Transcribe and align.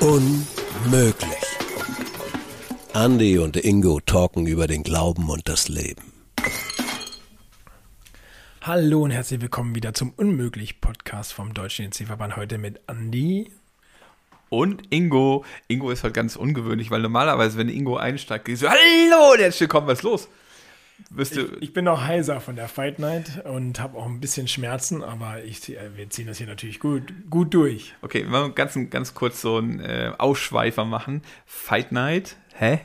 Unmöglich. 0.00 1.28
Andy 2.92 3.38
und 3.38 3.56
Ingo 3.56 4.00
talken 4.00 4.46
über 4.46 4.66
den 4.66 4.82
Glauben 4.82 5.30
und 5.30 5.48
das 5.48 5.68
Leben. 5.68 6.12
Hallo 8.60 9.04
und 9.04 9.12
herzlich 9.12 9.40
willkommen 9.40 9.74
wieder 9.74 9.94
zum 9.94 10.10
Unmöglich-Podcast 10.10 11.32
vom 11.32 11.54
Deutschen 11.54 11.86
EC-Verband. 11.86 12.36
Heute 12.36 12.58
mit 12.58 12.80
Andy. 12.86 13.50
Und 14.50 14.82
Ingo. 14.90 15.44
Ingo 15.68 15.90
ist 15.90 16.04
halt 16.04 16.12
ganz 16.12 16.36
ungewöhnlich, 16.36 16.90
weil 16.90 17.00
normalerweise, 17.00 17.56
wenn 17.56 17.70
Ingo 17.70 17.96
einsteigt, 17.96 18.44
geht 18.44 18.58
so, 18.58 18.68
hallo, 18.68 19.32
und 19.32 19.40
herzlich 19.40 19.62
willkommen, 19.62 19.86
was 19.86 20.00
ist 20.00 20.04
los? 20.04 20.28
Ich, 21.18 21.36
ich 21.60 21.72
bin 21.72 21.84
noch 21.84 22.02
heiser 22.02 22.40
von 22.40 22.56
der 22.56 22.68
Fight 22.68 22.98
Night 22.98 23.44
und 23.44 23.80
habe 23.80 23.98
auch 23.98 24.06
ein 24.06 24.20
bisschen 24.20 24.48
Schmerzen, 24.48 25.02
aber 25.02 25.44
ich, 25.44 25.68
wir 25.68 26.10
ziehen 26.10 26.26
das 26.26 26.38
hier 26.38 26.46
natürlich 26.46 26.80
gut, 26.80 27.12
gut 27.28 27.52
durch. 27.54 27.94
Okay, 28.02 28.24
wir 28.24 28.32
wollen 28.32 28.54
ganz, 28.54 28.78
ganz 28.90 29.14
kurz 29.14 29.40
so 29.40 29.58
einen 29.58 29.80
äh, 29.80 30.12
Ausschweifer 30.16 30.84
machen. 30.84 31.22
Fight 31.44 31.92
Night, 31.92 32.36
hä? 32.54 32.80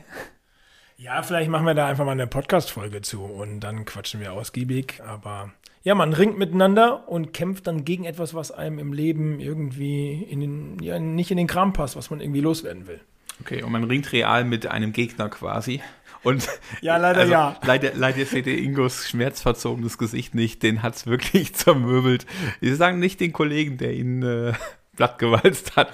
Ja, 0.96 1.22
vielleicht 1.22 1.50
machen 1.50 1.66
wir 1.66 1.74
da 1.74 1.86
einfach 1.86 2.04
mal 2.04 2.12
eine 2.12 2.26
Podcast-Folge 2.26 3.02
zu 3.02 3.24
und 3.24 3.60
dann 3.60 3.84
quatschen 3.84 4.20
wir 4.20 4.32
ausgiebig. 4.32 5.00
Aber 5.04 5.50
ja, 5.82 5.94
man 5.94 6.12
ringt 6.12 6.38
miteinander 6.38 7.08
und 7.08 7.32
kämpft 7.32 7.66
dann 7.66 7.84
gegen 7.84 8.04
etwas, 8.04 8.34
was 8.34 8.52
einem 8.52 8.78
im 8.78 8.92
Leben 8.92 9.40
irgendwie 9.40 10.22
in 10.22 10.40
den, 10.40 10.78
ja, 10.80 10.98
nicht 11.00 11.30
in 11.30 11.38
den 11.38 11.48
Kram 11.48 11.72
passt, 11.72 11.96
was 11.96 12.10
man 12.10 12.20
irgendwie 12.20 12.40
loswerden 12.40 12.86
will. 12.86 13.00
Okay, 13.42 13.64
und 13.64 13.72
man 13.72 13.82
ringt 13.82 14.12
real 14.12 14.44
mit 14.44 14.68
einem 14.68 14.92
Gegner 14.92 15.28
quasi. 15.28 15.80
Und 16.22 16.48
ja, 16.80 16.96
leider 16.96 17.22
also, 17.22 17.32
ja. 17.32 17.56
Leider, 17.64 17.90
leider 17.94 18.24
seht 18.24 18.46
ihr 18.46 18.56
Ingos 18.56 19.08
schmerzverzogenes 19.08 19.98
Gesicht 19.98 20.36
nicht. 20.36 20.62
Den 20.62 20.84
hat 20.84 20.94
es 20.94 21.06
wirklich 21.08 21.56
zermöbelt. 21.56 22.24
Wir 22.60 22.76
sagen 22.76 23.00
nicht 23.00 23.18
den 23.18 23.32
Kollegen, 23.32 23.78
der 23.78 23.94
ihn 23.94 24.22
äh, 24.22 24.52
plattgewalzt 24.96 25.74
hat. 25.74 25.90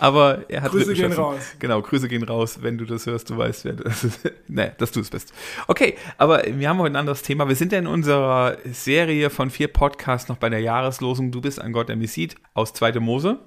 Aber 0.00 0.44
er 0.48 0.62
hat 0.62 0.72
Grüße 0.72 0.94
gehen 0.94 1.12
raus. 1.12 1.54
Genau, 1.60 1.80
Grüße 1.82 2.08
gehen 2.08 2.24
raus. 2.24 2.62
Wenn 2.62 2.78
du 2.78 2.84
das 2.84 3.06
hörst, 3.06 3.30
du 3.30 3.38
weißt, 3.38 3.64
wer 3.64 3.74
das 3.74 4.02
ist. 4.02 4.32
nee, 4.48 4.72
dass 4.78 4.90
du 4.90 4.98
es 4.98 5.10
bist. 5.10 5.32
Okay, 5.68 5.94
aber 6.16 6.42
wir 6.48 6.68
haben 6.68 6.78
heute 6.78 6.94
ein 6.94 6.96
anderes 6.96 7.22
Thema. 7.22 7.46
Wir 7.46 7.54
sind 7.54 7.70
ja 7.70 7.78
in 7.78 7.86
unserer 7.86 8.56
Serie 8.64 9.30
von 9.30 9.50
vier 9.50 9.68
Podcasts 9.68 10.28
noch 10.28 10.38
bei 10.38 10.48
der 10.48 10.62
Jahreslosung 10.62 11.30
Du 11.30 11.40
bist 11.40 11.60
ein 11.60 11.72
Gott, 11.72 11.88
der 11.88 11.94
mich 11.94 12.10
sieht, 12.10 12.34
aus 12.54 12.72
2. 12.72 12.98
Mose 12.98 13.38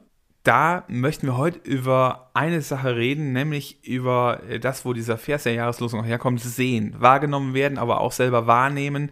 da 0.43 0.85
möchten 0.87 1.27
wir 1.27 1.37
heute 1.37 1.59
über 1.59 2.31
eine 2.33 2.61
Sache 2.61 2.95
reden, 2.95 3.31
nämlich 3.31 3.83
über 3.85 4.41
das, 4.59 4.85
wo 4.85 4.93
dieser 4.93 5.17
Vers 5.17 5.43
der 5.43 5.53
Jahreslosung 5.53 6.03
herkommt, 6.03 6.41
sehen, 6.41 6.95
wahrgenommen 6.97 7.53
werden, 7.53 7.77
aber 7.77 8.01
auch 8.01 8.11
selber 8.11 8.47
wahrnehmen, 8.47 9.11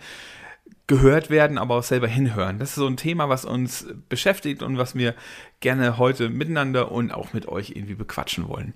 gehört 0.88 1.30
werden, 1.30 1.60
aber 1.60 1.76
auch 1.76 1.84
selber 1.84 2.08
hinhören. 2.08 2.58
Das 2.58 2.70
ist 2.70 2.76
so 2.76 2.88
ein 2.88 2.98
Thema, 2.98 3.30
was 3.30 3.46
uns 3.46 3.86
beschäftigt 4.10 4.64
und 4.64 4.80
was 4.80 4.96
wir 4.96 5.14
gerne 5.60 6.00
heute 6.00 6.30
miteinander 6.30 6.92
und 6.92 7.12
auch 7.14 7.32
mit 7.32 7.48
euch 7.48 7.72
irgendwie 7.72 7.94
bequatschen 7.94 8.48
wollen. 8.48 8.74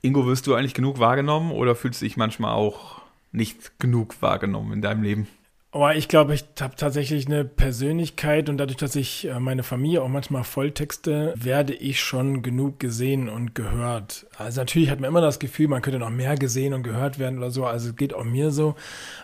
Ingo, 0.00 0.26
wirst 0.26 0.46
du 0.46 0.54
eigentlich 0.54 0.74
genug 0.74 1.00
wahrgenommen 1.00 1.50
oder 1.50 1.74
fühlst 1.74 2.00
du 2.00 2.04
dich 2.04 2.16
manchmal 2.16 2.54
auch 2.54 3.00
nicht 3.32 3.80
genug 3.80 4.20
wahrgenommen 4.22 4.74
in 4.74 4.82
deinem 4.82 5.02
Leben? 5.02 5.26
Aber 5.74 5.96
ich 5.96 6.08
glaube, 6.08 6.34
ich 6.34 6.44
habe 6.60 6.76
tatsächlich 6.76 7.26
eine 7.26 7.46
Persönlichkeit 7.46 8.50
und 8.50 8.58
dadurch, 8.58 8.76
dass 8.76 8.94
ich 8.94 9.26
äh, 9.26 9.40
meine 9.40 9.62
Familie 9.62 10.02
auch 10.02 10.08
manchmal 10.08 10.44
volltexte, 10.44 11.32
werde 11.34 11.72
ich 11.72 11.98
schon 11.98 12.42
genug 12.42 12.78
gesehen 12.78 13.30
und 13.30 13.54
gehört. 13.54 14.26
Also 14.36 14.60
natürlich 14.60 14.90
hat 14.90 15.00
man 15.00 15.08
immer 15.08 15.22
das 15.22 15.38
Gefühl, 15.38 15.68
man 15.68 15.80
könnte 15.80 15.98
noch 15.98 16.10
mehr 16.10 16.34
gesehen 16.34 16.74
und 16.74 16.82
gehört 16.82 17.18
werden 17.18 17.38
oder 17.38 17.50
so. 17.50 17.64
Also 17.64 17.88
es 17.88 17.96
geht 17.96 18.12
auch 18.12 18.24
mir 18.24 18.50
so. 18.50 18.74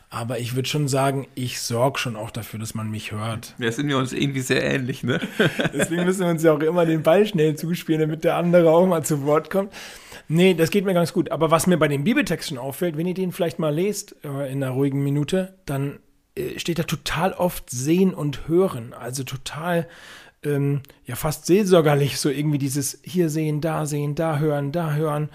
Aber 0.08 0.38
ich 0.38 0.56
würde 0.56 0.66
schon 0.66 0.88
sagen, 0.88 1.26
ich 1.34 1.60
sorge 1.60 1.98
schon 1.98 2.16
auch 2.16 2.30
dafür, 2.30 2.58
dass 2.58 2.74
man 2.74 2.90
mich 2.90 3.12
hört. 3.12 3.54
Ja, 3.58 3.70
sind 3.70 3.88
wir 3.88 3.98
uns 3.98 4.14
irgendwie 4.14 4.40
sehr 4.40 4.64
ähnlich, 4.64 5.02
ne? 5.02 5.20
Deswegen 5.74 6.06
müssen 6.06 6.20
wir 6.20 6.28
uns 6.28 6.42
ja 6.42 6.54
auch 6.54 6.60
immer 6.60 6.86
den 6.86 7.02
Ball 7.02 7.26
schnell 7.26 7.56
zuspielen, 7.56 8.00
damit 8.00 8.24
der 8.24 8.36
andere 8.36 8.70
auch 8.70 8.86
mal 8.86 9.04
zu 9.04 9.26
Wort 9.26 9.50
kommt. 9.50 9.70
Nee, 10.28 10.54
das 10.54 10.70
geht 10.70 10.86
mir 10.86 10.94
ganz 10.94 11.12
gut. 11.12 11.30
Aber 11.30 11.50
was 11.50 11.66
mir 11.66 11.76
bei 11.76 11.88
den 11.88 12.04
Bibeltexten 12.04 12.56
auffällt, 12.56 12.96
wenn 12.96 13.06
ihr 13.06 13.12
den 13.12 13.32
vielleicht 13.32 13.58
mal 13.58 13.74
lest 13.74 14.16
äh, 14.24 14.50
in 14.50 14.62
einer 14.62 14.72
ruhigen 14.72 15.04
Minute, 15.04 15.54
dann 15.66 15.98
steht 16.56 16.78
da 16.78 16.82
total 16.82 17.32
oft 17.32 17.70
sehen 17.70 18.14
und 18.14 18.48
hören. 18.48 18.92
Also 18.92 19.24
total, 19.24 19.88
ähm, 20.42 20.82
ja, 21.04 21.16
fast 21.16 21.46
seelsorgerlich, 21.46 22.18
so 22.18 22.30
irgendwie 22.30 22.58
dieses 22.58 22.98
hier 23.02 23.28
sehen, 23.28 23.60
da 23.60 23.86
sehen, 23.86 24.14
da 24.14 24.38
hören, 24.38 24.72
da 24.72 24.94
hören. 24.94 25.30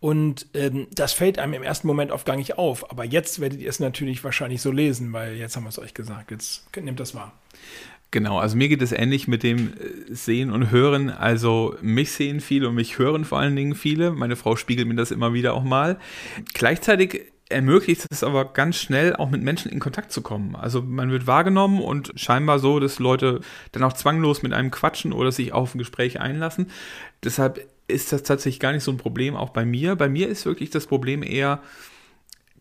Und 0.00 0.46
ähm, 0.54 0.86
das 0.92 1.12
fällt 1.12 1.38
einem 1.38 1.54
im 1.54 1.62
ersten 1.62 1.86
Moment 1.86 2.10
oft 2.10 2.26
gar 2.26 2.36
nicht 2.36 2.58
auf. 2.58 2.90
Aber 2.90 3.04
jetzt 3.04 3.40
werdet 3.40 3.60
ihr 3.60 3.68
es 3.68 3.80
natürlich 3.80 4.22
wahrscheinlich 4.24 4.62
so 4.62 4.70
lesen, 4.70 5.12
weil 5.12 5.34
jetzt 5.34 5.56
haben 5.56 5.64
wir 5.64 5.70
es 5.70 5.78
euch 5.78 5.94
gesagt. 5.94 6.30
Jetzt 6.30 6.64
nehmt 6.76 7.00
das 7.00 7.14
wahr. 7.14 7.32
Genau, 8.12 8.38
also 8.38 8.56
mir 8.56 8.68
geht 8.68 8.82
es 8.82 8.92
ähnlich 8.92 9.26
mit 9.28 9.42
dem 9.42 9.72
äh, 9.74 10.14
Sehen 10.14 10.50
und 10.50 10.70
Hören. 10.70 11.10
Also 11.10 11.74
mich 11.82 12.12
sehen 12.12 12.40
viele 12.40 12.68
und 12.68 12.76
mich 12.76 12.98
hören 12.98 13.24
vor 13.24 13.38
allen 13.38 13.56
Dingen 13.56 13.74
viele. 13.74 14.12
Meine 14.12 14.36
Frau 14.36 14.56
spiegelt 14.56 14.88
mir 14.88 14.94
das 14.94 15.10
immer 15.10 15.32
wieder 15.34 15.54
auch 15.54 15.64
mal. 15.64 15.98
Gleichzeitig 16.54 17.32
ermöglicht 17.48 18.06
es 18.10 18.24
aber 18.24 18.52
ganz 18.52 18.76
schnell 18.76 19.14
auch 19.14 19.30
mit 19.30 19.42
Menschen 19.42 19.70
in 19.70 19.78
Kontakt 19.78 20.10
zu 20.10 20.20
kommen. 20.20 20.56
Also 20.56 20.82
man 20.82 21.10
wird 21.10 21.26
wahrgenommen 21.26 21.80
und 21.80 22.12
scheinbar 22.16 22.58
so, 22.58 22.80
dass 22.80 22.98
Leute 22.98 23.40
dann 23.72 23.84
auch 23.84 23.92
zwanglos 23.92 24.42
mit 24.42 24.52
einem 24.52 24.70
quatschen 24.70 25.12
oder 25.12 25.30
sich 25.30 25.52
auf 25.52 25.74
ein 25.74 25.78
Gespräch 25.78 26.20
einlassen. 26.20 26.70
Deshalb 27.22 27.60
ist 27.88 28.12
das 28.12 28.24
tatsächlich 28.24 28.60
gar 28.60 28.72
nicht 28.72 28.82
so 28.82 28.90
ein 28.90 28.96
Problem 28.96 29.36
auch 29.36 29.50
bei 29.50 29.64
mir. 29.64 29.94
Bei 29.94 30.08
mir 30.08 30.28
ist 30.28 30.44
wirklich 30.44 30.70
das 30.70 30.86
Problem 30.86 31.22
eher 31.22 31.62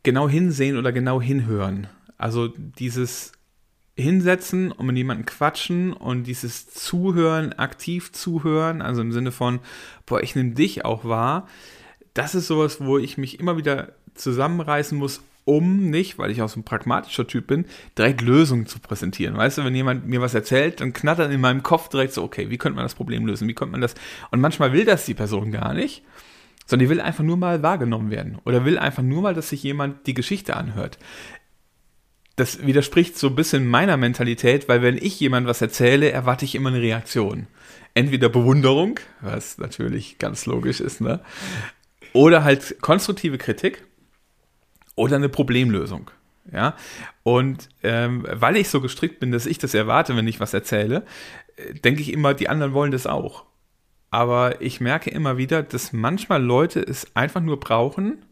genau 0.04 0.30
hinsehen 0.30 0.78
oder 0.78 0.92
genau 0.92 1.20
hinhören. 1.20 1.88
Also 2.18 2.48
dieses 2.48 3.32
hinsetzen 3.98 4.72
und 4.72 4.86
mit 4.88 4.98
jemandem 4.98 5.26
quatschen 5.26 5.94
und 5.94 6.24
dieses 6.24 6.70
Zuhören, 6.70 7.54
aktiv 7.54 8.12
zuhören, 8.12 8.82
also 8.82 9.02
im 9.02 9.12
Sinne 9.12 9.32
von, 9.32 9.62
boah, 10.06 10.22
ich 10.22 10.36
nehme 10.36 10.52
dich 10.52 10.86
auch 10.86 11.06
wahr. 11.06 11.48
Das 12.14 12.36
ist 12.36 12.48
sowas, 12.48 12.82
wo 12.82 12.98
ich 12.98 13.18
mich 13.18 13.40
immer 13.40 13.58
wieder 13.58 13.94
zusammenreißen 14.16 14.98
muss, 14.98 15.22
um 15.46 15.92
nicht, 15.92 16.18
weil 16.18 16.32
ich 16.32 16.42
auch 16.42 16.50
so 16.50 16.60
ein 16.60 16.64
pragmatischer 16.64 17.28
Typ 17.28 17.48
bin, 17.48 17.66
direkt 17.98 18.22
Lösungen 18.22 18.66
zu 18.66 18.80
präsentieren. 18.80 19.38
Weißt 19.38 19.60
du, 19.60 19.64
wenn 19.64 19.76
jemand 19.76 20.08
mir 20.08 20.20
was 20.20 20.34
erzählt, 20.34 20.82
dann 20.82 20.92
knattert 20.92 21.32
in 21.32 21.40
meinem 21.40 21.64
Kopf 21.64 21.88
direkt 21.90 22.14
so, 22.14 22.24
okay, 22.24 22.50
wie 22.50 22.58
könnte 22.58 22.76
man 22.76 22.86
das 22.86 22.96
Problem 22.96 23.26
lösen? 23.28 23.48
Wie 23.48 23.54
könnte 23.54 23.74
man 23.74 23.82
das? 23.82 23.94
Und 24.32 24.42
manchmal 24.42 24.74
will 24.74 24.86
das 24.86 25.06
die 25.06 25.14
Person 25.14 25.52
gar 25.52 25.74
nicht, 25.74 26.04
sondern 26.66 26.86
die 26.86 26.90
will 26.90 27.00
einfach 27.00 27.24
nur 27.24 27.38
mal 27.38 27.62
wahrgenommen 27.62 28.10
werden 28.10 28.40
oder 28.44 28.66
will 28.66 28.80
einfach 28.80 29.04
nur 29.04 29.22
mal, 29.22 29.36
dass 29.36 29.50
sich 29.50 29.62
jemand 29.62 30.08
die 30.08 30.16
Geschichte 30.16 30.58
anhört. 30.58 30.98
Das 32.38 32.66
widerspricht 32.66 33.18
so 33.18 33.28
ein 33.28 33.36
bisschen 33.36 33.68
meiner 33.68 33.98
Mentalität, 33.98 34.68
weil 34.68 34.82
wenn 34.82 34.98
ich 34.98 35.20
jemand 35.20 35.48
was 35.48 35.62
erzähle, 35.62 36.12
erwarte 36.12 36.44
ich 36.44 36.56
immer 36.56 36.70
eine 36.70 36.82
Reaktion. 36.82 37.48
Entweder 37.94 38.28
Bewunderung, 38.28 39.00
was 39.22 39.58
natürlich 39.58 40.18
ganz 40.18 40.46
logisch 40.46 40.82
ist, 40.82 41.00
ne? 41.00 41.22
Oder 42.12 42.44
halt 42.44 42.82
konstruktive 42.82 43.38
Kritik 43.38 43.86
oder 44.96 45.16
eine 45.18 45.30
Problemlösung. 45.30 46.12
Ja, 46.52 46.76
und 47.24 47.70
ähm, 47.82 48.26
weil 48.30 48.58
ich 48.58 48.70
so 48.70 48.80
gestrickt 48.80 49.20
bin, 49.20 49.32
dass 49.32 49.48
ich 49.48 49.58
das 49.58 49.74
erwarte, 49.74 50.16
wenn 50.16 50.28
ich 50.28 50.40
was 50.40 50.54
erzähle, 50.54 51.04
äh, 51.56 51.74
denke 51.74 52.02
ich 52.02 52.14
immer, 52.14 52.36
die 52.36 52.50
anderen 52.50 52.74
wollen 52.74 52.92
das 52.92 53.08
auch. 53.08 53.46
Aber 54.12 54.62
ich 54.62 54.80
merke 54.80 55.10
immer 55.10 55.38
wieder, 55.38 55.64
dass 55.64 55.92
manchmal 55.92 56.44
Leute 56.44 56.80
es 56.80 57.16
einfach 57.16 57.42
nur 57.42 57.60
brauchen, 57.60 58.24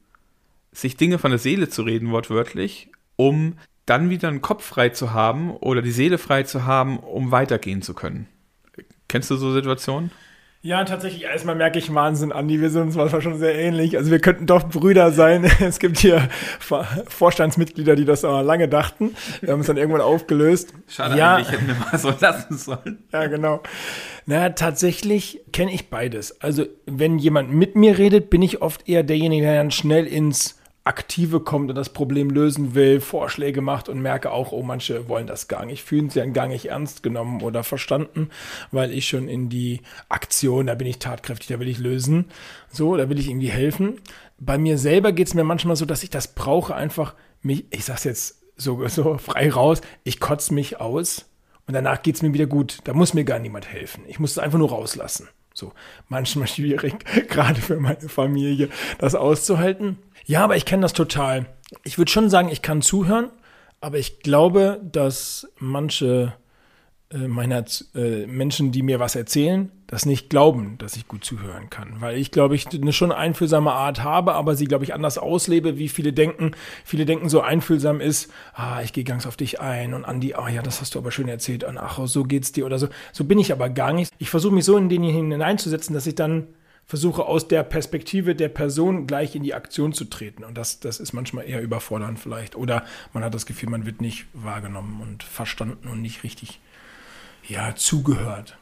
sich 0.72 0.96
Dinge 0.96 1.18
von 1.18 1.31
der 1.31 1.40
Seele 1.40 1.69
zu 1.69 1.81
reden, 1.81 2.12
wortwörtlich, 2.12 2.90
um 3.16 3.57
dann 3.85 4.09
wieder 4.09 4.28
einen 4.28 4.41
Kopf 4.41 4.63
frei 4.63 4.90
zu 4.90 5.12
haben 5.12 5.51
oder 5.51 5.81
die 5.81 5.91
Seele 5.91 6.18
frei 6.18 6.44
zu 6.44 6.66
haben, 6.66 7.00
um 7.00 7.31
weitergehen 7.31 7.81
zu 7.81 7.94
können. 7.94 8.28
Kennst 9.07 9.30
du 9.30 9.35
so 9.35 9.53
Situationen? 9.53 10.12
Ja, 10.66 10.85
tatsächlich, 10.85 11.24
erstmal 11.24 11.56
merke 11.56 11.78
ich 11.78 11.94
Wahnsinn, 11.94 12.31
Andi, 12.31 12.62
wir 12.62 12.69
sind 12.69 12.84
uns 12.84 12.96
manchmal 12.96 13.22
schon 13.22 13.38
sehr 13.38 13.53
ähnlich. 13.53 13.97
Also 13.97 14.12
wir 14.12 14.19
könnten 14.19 14.46
doch 14.46 14.63
Brüder 14.63 15.12
sein. 15.12 15.44
Es 15.59 15.78
gibt 15.78 15.97
hier 15.97 16.29
Vorstandsmitglieder, 17.09 17.97
die 17.97 18.06
das 18.06 18.24
aber 18.24 18.44
lange 18.44 18.69
dachten. 18.69 19.13
Wir 19.41 19.51
haben 19.51 19.59
es 19.59 19.68
dann 19.68 19.75
irgendwann 19.75 20.00
aufgelöst. 20.00 20.74
Schade 20.88 21.18
ja. 21.18 21.35
eigentlich, 21.35 21.51
hätten 21.51 21.68
wir 21.68 21.75
mal 21.75 21.98
so 21.98 22.13
lassen 22.18 22.57
sollen. 22.57 23.04
Ja, 23.12 23.27
genau. 23.27 23.62
Naja, 24.25 24.51
tatsächlich 24.51 25.42
kenne 25.51 25.74
ich 25.74 25.89
beides. 25.89 26.39
Also 26.42 26.66
wenn 26.86 27.19
jemand 27.19 27.51
mit 27.51 27.75
mir 27.75 27.98
redet, 27.98 28.30
bin 28.30 28.42
ich 28.42 28.62
oft 28.62 28.88
eher 28.88 29.04
derjenige, 29.04 29.44
der 29.45 29.57
dann 29.57 29.71
schnell 29.71 30.07
ins 30.07 30.62
Aktive 30.85 31.39
kommt 31.39 31.69
und 31.69 31.75
das 31.75 31.89
Problem 31.89 32.30
lösen 32.30 32.75
will, 32.75 33.00
Vorschläge 33.00 33.62
macht 33.62 33.88
und 33.88 34.01
merke 34.01 34.31
auch, 34.31 34.51
oh, 34.51 34.63
manche 34.63 35.07
wollen 35.07 35.27
das 35.27 35.47
gar 35.47 35.65
nicht, 35.65 35.83
fühlen 35.83 36.09
sich 36.09 36.21
dann 36.21 36.33
gar 36.33 36.47
nicht 36.47 36.65
ernst 36.65 37.03
genommen 37.03 37.41
oder 37.41 37.63
verstanden, 37.63 38.30
weil 38.71 38.91
ich 38.91 39.07
schon 39.07 39.30
in 39.30 39.47
die 39.47 39.81
Aktion, 40.09 40.68
da 40.68 40.75
bin 40.75 40.88
ich 40.88 41.00
tatkräftig, 41.00 41.47
da 41.47 41.59
will 41.59 41.69
ich 41.69 41.80
lösen, 41.80 42.25
so, 42.69 42.97
da 42.97 43.09
will 43.09 43.19
ich 43.19 43.30
irgendwie 43.30 43.50
helfen. 43.50 44.01
Bei 44.39 44.57
mir 44.57 44.77
selber 44.77 45.13
geht 45.13 45.27
es 45.27 45.33
mir 45.33 45.45
manchmal 45.45 45.77
so, 45.77 45.85
dass 45.85 46.03
ich 46.03 46.09
das 46.09 46.35
brauche, 46.35 46.75
einfach 46.75 47.15
mich, 47.41 47.65
ich 47.69 47.85
sag's 47.85 48.03
jetzt 48.03 48.44
so, 48.57 48.85
so 48.88 49.18
frei 49.18 49.50
raus, 49.50 49.81
ich 50.03 50.19
kotze 50.19 50.53
mich 50.53 50.81
aus 50.81 51.30
und 51.65 51.74
danach 51.74 52.01
geht 52.01 52.15
es 52.15 52.21
mir 52.21 52.33
wieder 52.33 52.45
gut. 52.45 52.80
Da 52.83 52.94
muss 52.94 53.13
mir 53.13 53.24
gar 53.24 53.39
niemand 53.39 53.68
helfen. 53.68 54.03
Ich 54.07 54.19
muss 54.19 54.31
es 54.31 54.38
einfach 54.38 54.59
nur 54.59 54.69
rauslassen. 54.69 55.30
So, 55.54 55.72
manchmal 56.10 56.48
schwierig, 56.48 56.96
gerade 57.30 57.62
für 57.62 57.80
meine 57.80 58.10
Familie, 58.10 58.70
das 58.98 59.16
auszuhalten. 59.16 59.98
Ja, 60.26 60.44
aber 60.44 60.56
ich 60.56 60.66
kenne 60.66 60.82
das 60.82 60.94
total. 60.94 61.46
Ich 61.84 61.98
würde 61.98 62.12
schon 62.12 62.30
sagen, 62.30 62.50
ich 62.50 62.62
kann 62.62 62.82
zuhören, 62.82 63.30
aber 63.82 63.98
ich 63.98 64.20
glaube, 64.22 64.80
dass 64.84 65.48
manche 65.60 66.34
meiner 67.18 67.63
äh, 67.95 68.25
Menschen, 68.25 68.71
die 68.71 68.81
mir 68.81 69.00
was 69.00 69.15
erzählen, 69.15 69.71
das 69.88 70.06
nicht 70.06 70.30
glauben, 70.30 70.77
dass 70.80 70.95
ich 70.95 71.07
gut 71.07 71.24
zuhören 71.24 71.69
kann. 71.69 71.98
Weil 72.00 72.18
ich, 72.18 72.31
glaube 72.31 72.56
ich, 72.56 72.68
eine 72.68 72.94
schon 72.94 73.12
einfühlsame 73.12 73.71
Art 73.71 74.04
habe, 74.04 74.33
aber 74.33 74.56
sie, 74.56 74.65
glaube 74.65 74.83
ich, 74.83 74.94
anders 74.94 75.18
auslebe, 75.18 75.77
wie 75.77 75.89
viele 75.89 76.13
denken. 76.13 76.51
Viele 76.83 77.06
denken, 77.06 77.30
so 77.30 77.42
einfühlsam 77.42 78.01
ist, 78.01 78.31
ah, 78.54 78.81
ich 78.81 78.94
gehe 78.94 79.04
ganz 79.04 79.27
auf 79.27 79.38
dich 79.38 79.62
ein 79.62 79.94
und 79.94 80.06
an 80.06 80.19
die, 80.19 80.36
ah 80.36 80.50
ja, 80.50 80.63
das 80.63 80.81
hast 80.81 80.95
du 80.95 81.00
aber 81.00 81.12
schön 81.12 81.27
erzählt 81.27 81.63
und 81.63 81.77
ach, 81.77 82.00
so 82.07 82.24
geht's 82.24 82.51
dir 82.51 82.65
oder 82.65 82.80
so. 82.80 82.88
So 83.12 83.24
bin 83.25 83.38
ich 83.38 83.51
aber 83.51 83.69
gar 83.69 83.94
nicht. 83.94 84.12
Ich 84.18 84.30
versuche 84.30 84.54
mich 84.54 84.66
so 84.66 84.75
in 84.77 84.89
den 84.89 85.04
hineinzusetzen, 85.04 85.94
dass 85.94 86.07
ich 86.07 86.16
dann 86.16 86.48
versuche 86.86 87.25
aus 87.25 87.48
der 87.48 87.63
Perspektive 87.63 88.36
der 88.36 88.50
Person 88.50 89.07
gleich 89.07 89.36
in 89.36 89.44
die 89.44 89.54
Aktion 89.54 89.94
zu 89.94 90.06
treten. 90.06 90.44
Und 90.44 90.57
das, 90.57 90.80
das 90.80 91.00
ist 91.00 91.13
manchmal 91.13 91.48
eher 91.48 91.62
überfordernd 91.62 92.19
vielleicht. 92.19 92.56
Oder 92.56 92.83
man 93.13 93.24
hat 93.24 93.33
das 93.33 93.45
Gefühl, 93.45 93.69
man 93.69 93.86
wird 93.86 94.01
nicht 94.01 94.25
wahrgenommen 94.33 95.01
und 95.01 95.24
verstanden 95.24 95.88
und 95.88 96.01
nicht 96.01 96.24
richtig 96.24 96.59
ja, 97.48 97.75
zugehört. 97.75 98.57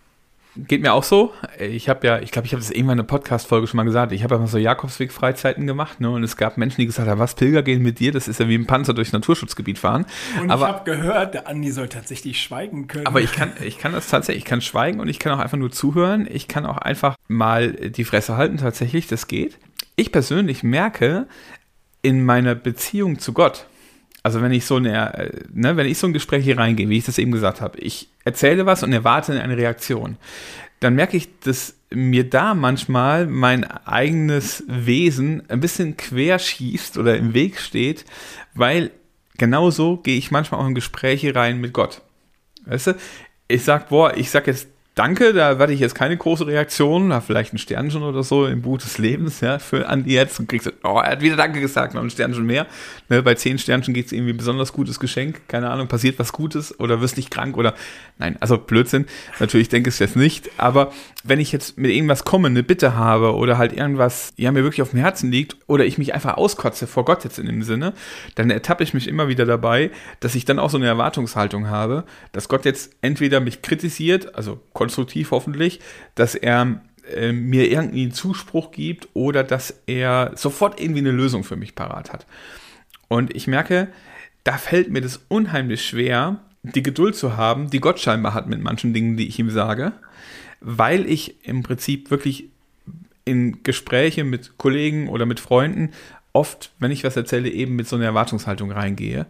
Geht 0.58 0.82
mir 0.82 0.92
auch 0.92 1.04
so. 1.04 1.32
Ich 1.60 1.88
habe 1.88 2.06
ja, 2.06 2.20
ich 2.20 2.32
glaube, 2.32 2.46
ich 2.46 2.52
habe 2.52 2.62
das 2.62 2.72
irgendwann 2.72 2.98
in 2.98 3.00
einer 3.00 3.08
Podcast-Folge 3.08 3.68
schon 3.68 3.78
mal 3.78 3.84
gesagt. 3.84 4.12
Ich 4.12 4.22
habe 4.22 4.36
ja 4.36 4.40
mal 4.42 4.48
so 4.48 4.58
Jakobsweg-Freizeiten 4.58 5.66
gemacht, 5.66 6.02
ne? 6.02 6.10
Und 6.10 6.24
es 6.24 6.36
gab 6.36 6.58
Menschen, 6.58 6.82
die 6.82 6.88
gesagt 6.88 7.08
haben, 7.08 7.20
was 7.20 7.36
Pilger 7.36 7.64
gehen 7.64 7.82
mit 7.82 8.00
dir? 8.00 8.12
Das 8.12 8.28
ist 8.28 8.42
ja 8.42 8.50
wie 8.50 8.56
ein 8.56 8.68
Panzer 8.68 8.94
durchs 8.94 9.14
Naturschutzgebiet 9.14 9.80
fahren. 9.80 10.06
Und 10.42 10.52
aber, 10.52 10.66
ich 10.66 10.74
habe 10.74 10.84
gehört, 10.84 11.36
der 11.36 11.48
Andi 11.48 11.72
soll 11.72 11.88
tatsächlich 11.88 12.42
schweigen 12.42 12.90
können. 12.90 13.08
Aber 13.08 13.22
ich 13.22 13.32
kann, 13.32 13.54
ich 13.64 13.78
kann 13.78 13.94
das 13.94 14.10
tatsächlich, 14.10 14.44
ich 14.44 14.50
kann 14.50 14.60
schweigen 14.60 15.00
und 15.00 15.08
ich 15.08 15.20
kann 15.20 15.32
auch 15.32 15.40
einfach 15.40 15.58
nur 15.58 15.72
zuhören. 15.72 16.28
Ich 16.30 16.50
kann 16.50 16.66
auch 16.66 16.80
einfach 16.80 17.16
mal 17.30 17.72
die 17.72 18.04
Fresse 18.04 18.36
halten, 18.36 18.58
tatsächlich, 18.58 19.08
das 19.08 19.28
geht. 19.28 19.58
Ich 19.96 20.12
persönlich 20.12 20.64
merke 20.64 21.28
in 22.02 22.26
meiner 22.26 22.56
Beziehung 22.56 23.20
zu 23.20 23.32
Gott, 23.32 23.68
also 24.24 24.42
wenn 24.42 24.52
ich 24.52 24.66
so 24.66 24.76
eine, 24.76 25.14
äh, 25.14 25.32
ne, 25.52 25.78
wenn 25.78 25.88
ich 25.88 25.98
so 25.98 26.08
ein 26.08 26.14
Gespräch 26.14 26.44
hier 26.44 26.58
reingehe, 26.58 26.90
wie 26.90 26.98
ich 26.98 27.06
das 27.06 27.18
eben 27.18 27.32
gesagt 27.32 27.62
habe, 27.62 27.80
ich 27.80 28.10
erzähle 28.24 28.66
was 28.66 28.84
und 28.84 28.94
erwarte 28.94 29.42
eine 29.42 29.58
Reaktion, 29.58 30.18
dann 30.80 30.96
merke 30.96 31.18
ich, 31.18 31.40
dass 31.40 31.76
mir 31.94 32.30
da 32.30 32.54
manchmal 32.54 33.28
mein 33.28 33.64
eigenes 33.66 34.64
Wesen 34.68 35.44
ein 35.50 35.60
bisschen 35.60 35.98
querschießt 35.98 36.98
oder 36.98 37.18
im 37.18 37.34
Weg 37.34 37.60
steht, 37.60 38.06
weil 38.54 38.92
genauso 39.38 39.98
gehe 39.98 40.18
ich 40.18 40.32
manchmal 40.32 40.62
auch 40.62 40.68
in 40.68 40.76
Gespräche 40.76 41.36
rein 41.36 41.60
mit 41.60 41.74
Gott. 41.74 42.02
Weißt 42.66 42.88
du, 42.88 42.96
ich 43.48 43.64
sag, 43.64 43.90
boah, 43.90 44.16
ich 44.16 44.32
sag 44.32 44.48
jetzt 44.48 44.70
danke, 44.96 45.34
da 45.34 45.58
werde 45.58 45.74
ich 45.74 45.80
jetzt 45.80 45.96
keine 45.96 46.18
große 46.18 46.46
Reaktion, 46.46 47.10
da 47.10 47.22
vielleicht 47.22 47.54
ein 47.54 47.58
Sternchen 47.58 48.04
oder 48.04 48.24
so 48.24 48.46
im 48.46 48.62
Buch 48.62 48.78
des 48.78 48.98
Lebens, 48.98 49.40
ja, 49.40 49.60
für 49.60 49.88
Andi 49.88 50.14
jetzt. 50.14 50.40
Und 50.40 50.50
kriegst 50.50 50.68
du, 50.68 50.72
oh, 50.84 51.00
er 51.00 51.12
hat 51.12 51.22
wieder 51.22 51.38
Danke 51.38 51.62
gesagt, 51.62 51.94
noch 51.94 52.02
ein 52.02 52.10
Sternchen 52.10 52.46
mehr. 52.46 52.68
Ne, 53.10 53.24
bei 53.24 53.36
zehn 53.36 53.58
Sternchen 53.58 53.94
geht 53.94 54.08
es 54.08 54.12
irgendwie 54.12 54.34
ein 54.34 54.38
besonders 54.38 54.74
gutes 54.74 55.00
Geschenk, 55.00 55.48
keine 55.48 55.70
Ahnung, 55.70 55.88
passiert 55.88 56.20
was 56.20 56.34
Gutes 56.34 56.78
oder 56.80 57.02
wirst 57.02 57.18
nicht 57.18 57.32
krank 57.32 57.58
oder, 57.58 57.74
nein, 58.18 58.38
also 58.42 58.58
Blödsinn, 58.58 59.06
natürlich 59.40 59.70
denke 59.70 59.90
ich 59.90 59.96
es 59.96 60.00
jetzt 60.00 60.16
nicht, 60.16 60.50
aber 60.58 60.92
wenn 61.24 61.40
ich 61.40 61.52
jetzt 61.52 61.78
mit 61.78 61.92
irgendwas 61.92 62.26
komme, 62.26 62.48
eine 62.48 62.64
Bitte 62.64 62.96
habe 62.96 63.36
oder 63.36 63.58
halt 63.58 63.74
irgendwas, 63.74 64.34
ja, 64.38 64.52
mir 64.52 64.64
wirklich 64.64 64.82
auf 64.82 64.92
dem 64.92 65.00
Herzen 65.00 65.32
liegt 65.32 65.56
oder 65.68 65.86
ich 65.86 65.98
mich 65.98 66.14
einfach 66.14 66.36
auskotze 66.38 66.88
vor 66.88 67.06
Gott 67.06 67.24
jetzt 67.24 67.40
in 67.40 67.46
dem 67.46 67.64
Sinne, 67.64 67.94
dann 68.36 68.50
ertappe 68.50 68.84
ich 68.84 68.94
mich 68.94 69.08
immer 69.08 69.28
wieder 69.28 69.46
dabei, 69.46 69.92
dass 70.20 70.36
ich 70.36 70.46
dann 70.46 70.60
auch 70.60 70.70
so 70.70 70.78
eine 70.78 70.88
Erwartungshaltung 70.88 71.70
habe, 71.70 72.04
dass 72.34 72.50
Gott 72.50 72.66
jetzt 72.66 72.92
entweder 73.02 73.40
mich 73.40 73.62
kritisiert, 73.62 74.36
also 74.36 74.60
konstruktiv 74.82 75.30
hoffentlich, 75.30 75.80
dass 76.16 76.34
er 76.34 76.82
äh, 77.16 77.32
mir 77.32 77.70
irgendwie 77.70 78.02
einen 78.02 78.14
Zuspruch 78.14 78.72
gibt 78.72 79.10
oder 79.14 79.44
dass 79.44 79.76
er 79.86 80.32
sofort 80.34 80.82
irgendwie 80.82 81.02
eine 81.02 81.12
Lösung 81.12 81.44
für 81.44 81.56
mich 81.56 81.76
parat 81.76 82.12
hat. 82.12 82.26
Und 83.08 83.36
ich 83.36 83.46
merke, 83.46 83.90
da 84.44 84.58
fällt 84.58 84.90
mir 84.90 85.02
das 85.02 85.22
unheimlich 85.28 85.86
schwer, 85.86 86.40
die 86.64 86.82
Geduld 86.82 87.16
zu 87.16 87.38
haben, 87.38 87.70
die 87.70 87.80
Gott 87.80 88.00
scheinbar 88.00 88.34
hat 88.34 88.48
mit 88.48 88.60
manchen 88.60 88.92
Dingen, 88.92 89.18
die 89.18 89.28
ich 89.28 89.38
ihm 89.38 89.52
sage, 89.52 89.92
weil 90.62 91.06
ich 91.06 91.46
im 91.46 91.62
Prinzip 91.62 92.10
wirklich 92.10 92.46
in 93.24 93.62
Gespräche 93.62 94.24
mit 94.24 94.58
Kollegen 94.58 95.10
oder 95.10 95.28
mit 95.28 95.40
Freunden 95.40 95.92
oft, 96.34 96.72
wenn 96.80 96.90
ich 96.90 97.04
was 97.04 97.16
erzähle, 97.16 97.50
eben 97.50 97.76
mit 97.76 97.88
so 97.88 97.98
einer 97.98 98.06
Erwartungshaltung 98.06 98.72
reingehe 98.72 99.28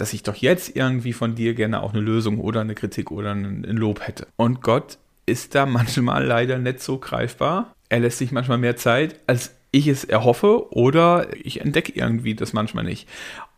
dass 0.00 0.14
ich 0.14 0.22
doch 0.22 0.36
jetzt 0.36 0.74
irgendwie 0.76 1.12
von 1.12 1.34
dir 1.34 1.52
gerne 1.52 1.82
auch 1.82 1.92
eine 1.92 2.00
Lösung 2.00 2.40
oder 2.40 2.62
eine 2.62 2.74
Kritik 2.74 3.10
oder 3.10 3.32
ein, 3.32 3.64
Lob 3.64 4.06
hätte. 4.06 4.26
Und 4.36 4.62
Gott 4.62 4.96
ist 5.26 5.54
da 5.54 5.66
manchmal 5.66 6.24
leider 6.24 6.58
nicht 6.58 6.80
so 6.80 6.96
greifbar. 6.98 7.74
Er 7.90 8.00
lässt 8.00 8.18
sich 8.18 8.32
manchmal 8.32 8.56
mehr 8.56 8.76
Zeit, 8.76 9.20
als 9.26 9.54
ich 9.72 9.86
es 9.88 10.04
erhoffe 10.04 10.72
oder 10.72 11.28
ich 11.36 11.60
entdecke 11.60 11.92
irgendwie 11.92 12.34
das 12.34 12.54
manchmal 12.54 12.84
nicht. 12.84 13.08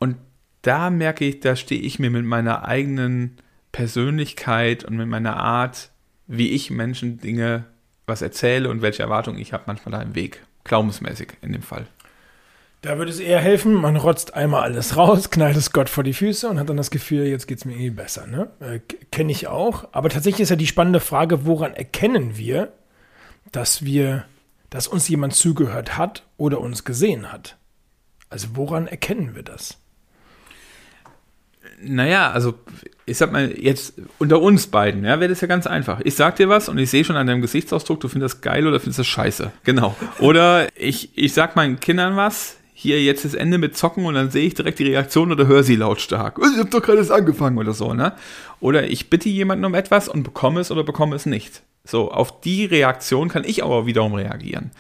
Und 0.01 0.17
da 0.63 0.91
merke 0.91 1.25
ich, 1.25 1.41
da 1.41 1.55
stehe 1.55 1.81
ich 1.81 2.01
mir 2.01 2.11
mit 2.11 2.25
meiner 2.25 2.65
eigenen 2.65 3.37
Persönlichkeit 3.71 4.85
und 4.85 4.97
mit 4.97 5.07
meiner 5.07 5.37
Art, 5.37 5.91
wie 6.27 6.51
ich 6.51 6.71
Menschen 6.71 7.19
Dinge 7.19 7.65
was 8.07 8.21
erzähle 8.21 8.69
und 8.69 8.83
welche 8.83 9.05
Erwartungen 9.05 9.39
ich 9.39 9.53
habe, 9.53 9.65
manchmal 9.69 9.93
da 9.93 10.03
im 10.03 10.17
Weg. 10.17 10.43
Glaubensmäßig 10.65 11.35
in 11.41 11.53
dem 11.53 11.63
Fall. 11.63 11.87
Da 12.83 12.99
würde 12.99 13.13
es 13.13 13.21
eher 13.21 13.39
helfen, 13.39 13.75
man 13.75 13.97
rotzt 13.97 14.35
einmal 14.35 14.63
alles 14.63 14.97
raus, 14.97 15.31
knallt 15.31 15.57
es 15.57 15.71
Gott 15.71 15.89
vor 15.89 16.03
die 16.03 16.13
Füße 16.13 16.49
und 16.49 16.59
hat 16.59 16.69
dann 16.69 16.77
das 16.77 16.91
Gefühl, 16.91 17.27
jetzt 17.27 17.47
geht 17.47 17.59
es 17.59 17.65
mir 17.65 17.75
irgendwie 17.75 17.91
besser. 17.91 18.27
Ne? 18.27 18.49
Äh, 18.59 18.81
Kenne 19.13 19.31
ich 19.31 19.47
auch. 19.47 19.87
Aber 19.93 20.09
tatsächlich 20.09 20.41
ist 20.41 20.49
ja 20.51 20.57
die 20.57 20.67
spannende 20.67 20.99
Frage, 20.99 21.47
woran 21.47 21.75
erkennen 21.75 22.37
wir, 22.37 22.73
dass 23.53 23.85
wir, 23.85 24.25
dass 24.69 24.89
uns 24.89 25.09
jemand 25.09 25.35
zugehört 25.35 25.97
hat 25.97 26.25
oder 26.37 26.61
uns 26.61 26.85
gesehen 26.85 27.31
hat? 27.31 27.57
Also 28.31 28.49
woran 28.55 28.89
erkennen 28.89 29.37
wir 29.37 29.45
das? 29.45 29.79
Naja, 31.81 32.33
also 32.33 32.55
ich 33.07 33.17
sag 33.17 33.31
mal, 33.31 33.57
jetzt 33.57 33.95
unter 34.19 34.41
uns 34.41 34.67
beiden, 34.67 35.05
ja, 35.05 35.21
wäre 35.21 35.29
das 35.29 35.41
ja 35.41 35.47
ganz 35.47 35.69
einfach. 35.69 36.01
Ich 36.01 36.17
sag 36.17 36.35
dir 36.35 36.49
was 36.49 36.69
und 36.69 36.79
ich 36.79 36.91
sehe 36.91 37.05
schon 37.05 37.17
an 37.17 37.29
deinem 37.29 37.43
Gesichtsausdruck, 37.43 38.01
du 38.01 38.09
findest 38.09 38.37
das 38.37 38.41
geil 38.41 38.67
oder 38.67 38.81
findest 38.81 38.99
das 38.99 39.07
scheiße. 39.07 39.53
Genau. 39.63 39.95
Oder 40.19 40.67
ich, 40.77 41.17
ich 41.17 41.33
sag 41.33 41.55
meinen 41.55 41.79
Kindern 41.79 42.17
was, 42.17 42.57
hier 42.75 43.03
jetzt 43.03 43.25
das 43.25 43.35
Ende 43.35 43.59
mit 43.59 43.77
Zocken 43.77 44.07
und 44.07 44.15
dann 44.15 44.31
sehe 44.31 44.47
ich 44.47 44.55
direkt 44.55 44.79
die 44.79 44.87
Reaktion 44.87 45.31
oder 45.31 45.47
höre 45.47 45.63
sie 45.63 45.77
lautstark. 45.77 46.39
Ich 46.39 46.59
habe 46.59 46.71
doch 46.71 46.83
gerade 46.83 46.99
erst 46.99 47.13
angefangen 47.13 47.59
oder 47.59 47.75
so, 47.75 47.93
ne? 47.95 48.15
Oder 48.61 48.89
ich 48.91 49.11
bitte 49.11 49.29
jemanden 49.29 49.65
um 49.65 49.75
etwas 49.75 50.09
und 50.09 50.23
bekomme 50.23 50.61
es 50.61 50.71
oder 50.71 50.83
bekomme 50.83 51.15
es 51.15 51.27
nicht. 51.27 51.63
So, 51.85 52.11
auf 52.11 52.41
die 52.41 52.65
Reaktion 52.65 53.29
kann 53.29 53.45
ich 53.45 53.63
aber 53.63 53.87
wiederum 53.87 54.15
reagieren. 54.15 54.71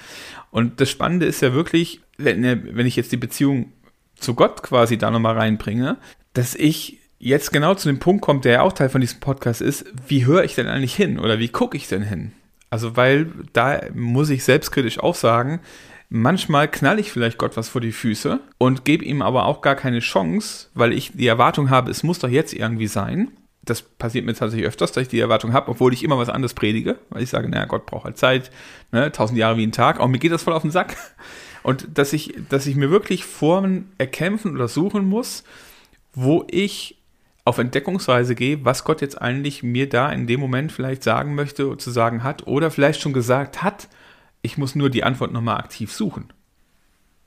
Und 0.50 0.81
das 0.81 0.91
Spannende 0.91 1.27
ist 1.27 1.43
ja 1.43 1.53
wirklich, 1.53 2.00
wenn, 2.17 2.43
wenn 2.43 2.87
ich 2.87 2.97
jetzt 2.97 3.12
die 3.12 3.17
Beziehung 3.17 3.73
zu 4.17 4.35
Gott 4.35 4.62
quasi 4.62 4.99
da 4.99 5.11
nochmal 5.11 5.37
reinbringe, 5.37 5.97
dass 6.33 6.55
ich 6.55 6.99
jetzt 7.19 7.53
genau 7.53 7.75
zu 7.75 7.88
dem 7.88 7.99
Punkt 7.99 8.23
komme, 8.23 8.41
der 8.41 8.53
ja 8.53 8.62
auch 8.62 8.73
Teil 8.73 8.88
von 8.88 9.00
diesem 9.00 9.21
Podcast 9.21 9.61
ist, 9.61 9.85
wie 10.09 10.27
höre 10.27 10.45
ich 10.45 10.55
denn 10.55 10.66
eigentlich 10.66 10.95
hin 10.95 11.19
oder 11.19 11.38
wie 11.38 11.49
gucke 11.49 11.76
ich 11.76 11.88
denn 11.88 12.02
hin? 12.02 12.33
Also, 12.71 12.97
weil 12.97 13.31
da 13.52 13.81
muss 13.95 14.31
ich 14.31 14.45
selbstkritisch 14.45 14.99
auch 14.99 15.14
sagen, 15.14 15.61
Manchmal 16.14 16.69
knall 16.69 16.99
ich 16.99 17.11
vielleicht 17.11 17.38
Gott 17.38 17.57
was 17.57 17.71
vor 17.71 17.81
die 17.81 17.90
Füße 17.90 18.38
und 18.59 18.85
gebe 18.85 19.02
ihm 19.02 19.23
aber 19.23 19.47
auch 19.47 19.62
gar 19.62 19.75
keine 19.75 20.00
Chance, 20.00 20.69
weil 20.75 20.92
ich 20.92 21.12
die 21.14 21.26
Erwartung 21.26 21.71
habe, 21.71 21.90
es 21.90 22.02
muss 22.02 22.19
doch 22.19 22.28
jetzt 22.28 22.52
irgendwie 22.52 22.87
sein. 22.87 23.31
Das 23.62 23.81
passiert 23.81 24.26
mir 24.26 24.35
tatsächlich 24.35 24.66
öfters, 24.66 24.92
dass 24.92 25.04
ich 25.04 25.09
die 25.09 25.21
Erwartung 25.21 25.54
habe, 25.54 25.71
obwohl 25.71 25.95
ich 25.95 26.04
immer 26.04 26.19
was 26.19 26.28
anderes 26.28 26.52
predige, 26.52 26.99
weil 27.09 27.23
ich 27.23 27.31
sage, 27.31 27.49
naja, 27.49 27.64
Gott 27.64 27.87
braucht 27.87 28.04
halt 28.04 28.19
Zeit, 28.19 28.50
ne, 28.90 29.11
tausend 29.11 29.38
Jahre 29.38 29.57
wie 29.57 29.66
ein 29.66 29.73
Tag, 29.73 30.00
auch 30.00 30.09
mir 30.09 30.19
geht 30.19 30.33
das 30.33 30.42
voll 30.42 30.52
auf 30.52 30.61
den 30.61 30.71
Sack. 30.71 30.99
Und 31.62 31.97
dass 31.97 32.12
ich, 32.12 32.35
dass 32.50 32.66
ich 32.66 32.76
mir 32.76 32.90
wirklich 32.90 33.25
Formen 33.25 33.90
erkämpfen 33.97 34.54
oder 34.54 34.69
suchen 34.69 35.07
muss, 35.09 35.45
wo 36.12 36.45
ich 36.50 36.99
auf 37.47 37.57
Entdeckungsreise 37.57 38.35
gehe, 38.35 38.66
was 38.66 38.85
Gott 38.85 39.00
jetzt 39.00 39.23
eigentlich 39.23 39.62
mir 39.62 39.88
da 39.88 40.12
in 40.12 40.26
dem 40.26 40.40
Moment 40.40 40.73
vielleicht 40.73 41.04
sagen 41.04 41.35
möchte, 41.35 41.78
zu 41.78 41.90
sagen 41.90 42.23
hat 42.23 42.47
oder 42.47 42.71
vielleicht 42.71 43.00
schon 43.00 43.14
gesagt 43.14 43.62
hat 43.62 43.88
ich 44.42 44.58
muss 44.58 44.75
nur 44.75 44.90
die 44.90 45.04
Antwort 45.04 45.32
nochmal 45.32 45.58
aktiv 45.58 45.92
suchen. 45.92 46.32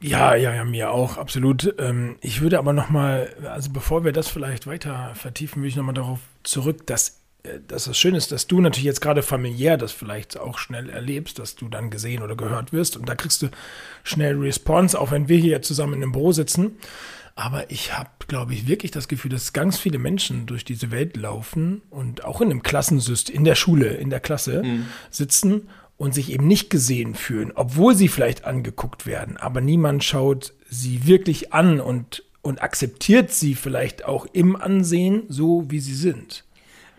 Ja, 0.02 0.36
ja, 0.36 0.54
ja, 0.54 0.66
mir 0.66 0.92
auch, 0.92 1.18
absolut. 1.18 1.74
Ähm, 1.80 2.18
ich 2.22 2.42
würde 2.42 2.60
aber 2.60 2.74
nochmal, 2.74 3.34
also 3.50 3.72
bevor 3.72 4.04
wir 4.04 4.12
das 4.12 4.28
vielleicht 4.28 4.68
weiter 4.68 5.14
vertiefen, 5.16 5.62
würde 5.62 5.70
ich 5.70 5.76
nochmal 5.78 5.96
darauf 5.96 6.20
zurück, 6.44 6.86
dass, 6.86 7.22
äh, 7.44 7.60
dass 7.66 7.86
das 7.86 7.98
Schöne 7.98 8.18
ist, 8.18 8.32
dass 8.32 8.46
du 8.46 8.60
natürlich 8.60 8.86
jetzt 8.86 9.02
gerade 9.02 9.24
familiär 9.24 9.78
das 9.78 9.94
vielleicht 9.94 10.38
auch 10.38 10.58
schnell 10.58 10.90
erlebst, 10.90 11.40
dass 11.40 11.56
du 11.56 11.70
dann 11.70 11.90
gesehen 11.90 12.22
oder 12.22 12.36
gehört 12.36 12.74
wirst 12.74 12.98
und 12.98 13.08
da 13.08 13.16
kriegst 13.16 13.42
du 13.42 13.48
schnell 14.04 14.38
Response, 14.38 15.00
auch 15.00 15.12
wenn 15.12 15.30
wir 15.30 15.38
hier 15.38 15.62
zusammen 15.62 15.94
in 15.94 16.04
einem 16.04 16.12
Büro 16.12 16.34
sitzen. 16.34 16.78
Aber 17.38 17.70
ich 17.70 17.98
habe, 17.98 18.10
glaube 18.28 18.54
ich, 18.54 18.66
wirklich 18.68 18.92
das 18.92 19.10
Gefühl, 19.10 19.32
dass 19.32 19.52
ganz 19.52 19.78
viele 19.78 19.98
Menschen 19.98 20.46
durch 20.46 20.64
diese 20.64 20.92
Welt 20.92 21.18
laufen 21.18 21.82
und 21.90 22.24
auch 22.24 22.40
in 22.40 22.50
einem 22.50 22.64
Klassensystem, 22.64 23.36
in 23.36 23.44
der 23.44 23.56
Schule, 23.56 23.88
in 23.88 24.10
der 24.10 24.22
Klasse 24.22 24.64
mhm. 24.64 24.86
sitzen 25.10 25.68
und 25.98 26.14
sich 26.14 26.32
eben 26.32 26.48
nicht 26.48 26.70
gesehen 26.70 27.16
fühlen, 27.16 27.52
obwohl 27.56 27.96
sie 27.96 28.08
vielleicht 28.08 28.46
angeguckt 28.46 29.06
werden, 29.06 29.38
aber 29.38 29.62
niemand 29.62 30.04
schaut 30.04 30.54
sie 30.70 31.08
wirklich 31.08 31.54
an 31.54 31.80
und, 31.80 32.24
und 32.42 32.62
akzeptiert 32.62 33.32
sie 33.32 33.56
vielleicht 33.56 34.06
auch 34.06 34.26
im 34.34 34.56
Ansehen 34.56 35.24
so, 35.30 35.66
wie 35.70 35.80
sie 35.80 35.96
sind. 35.96 36.44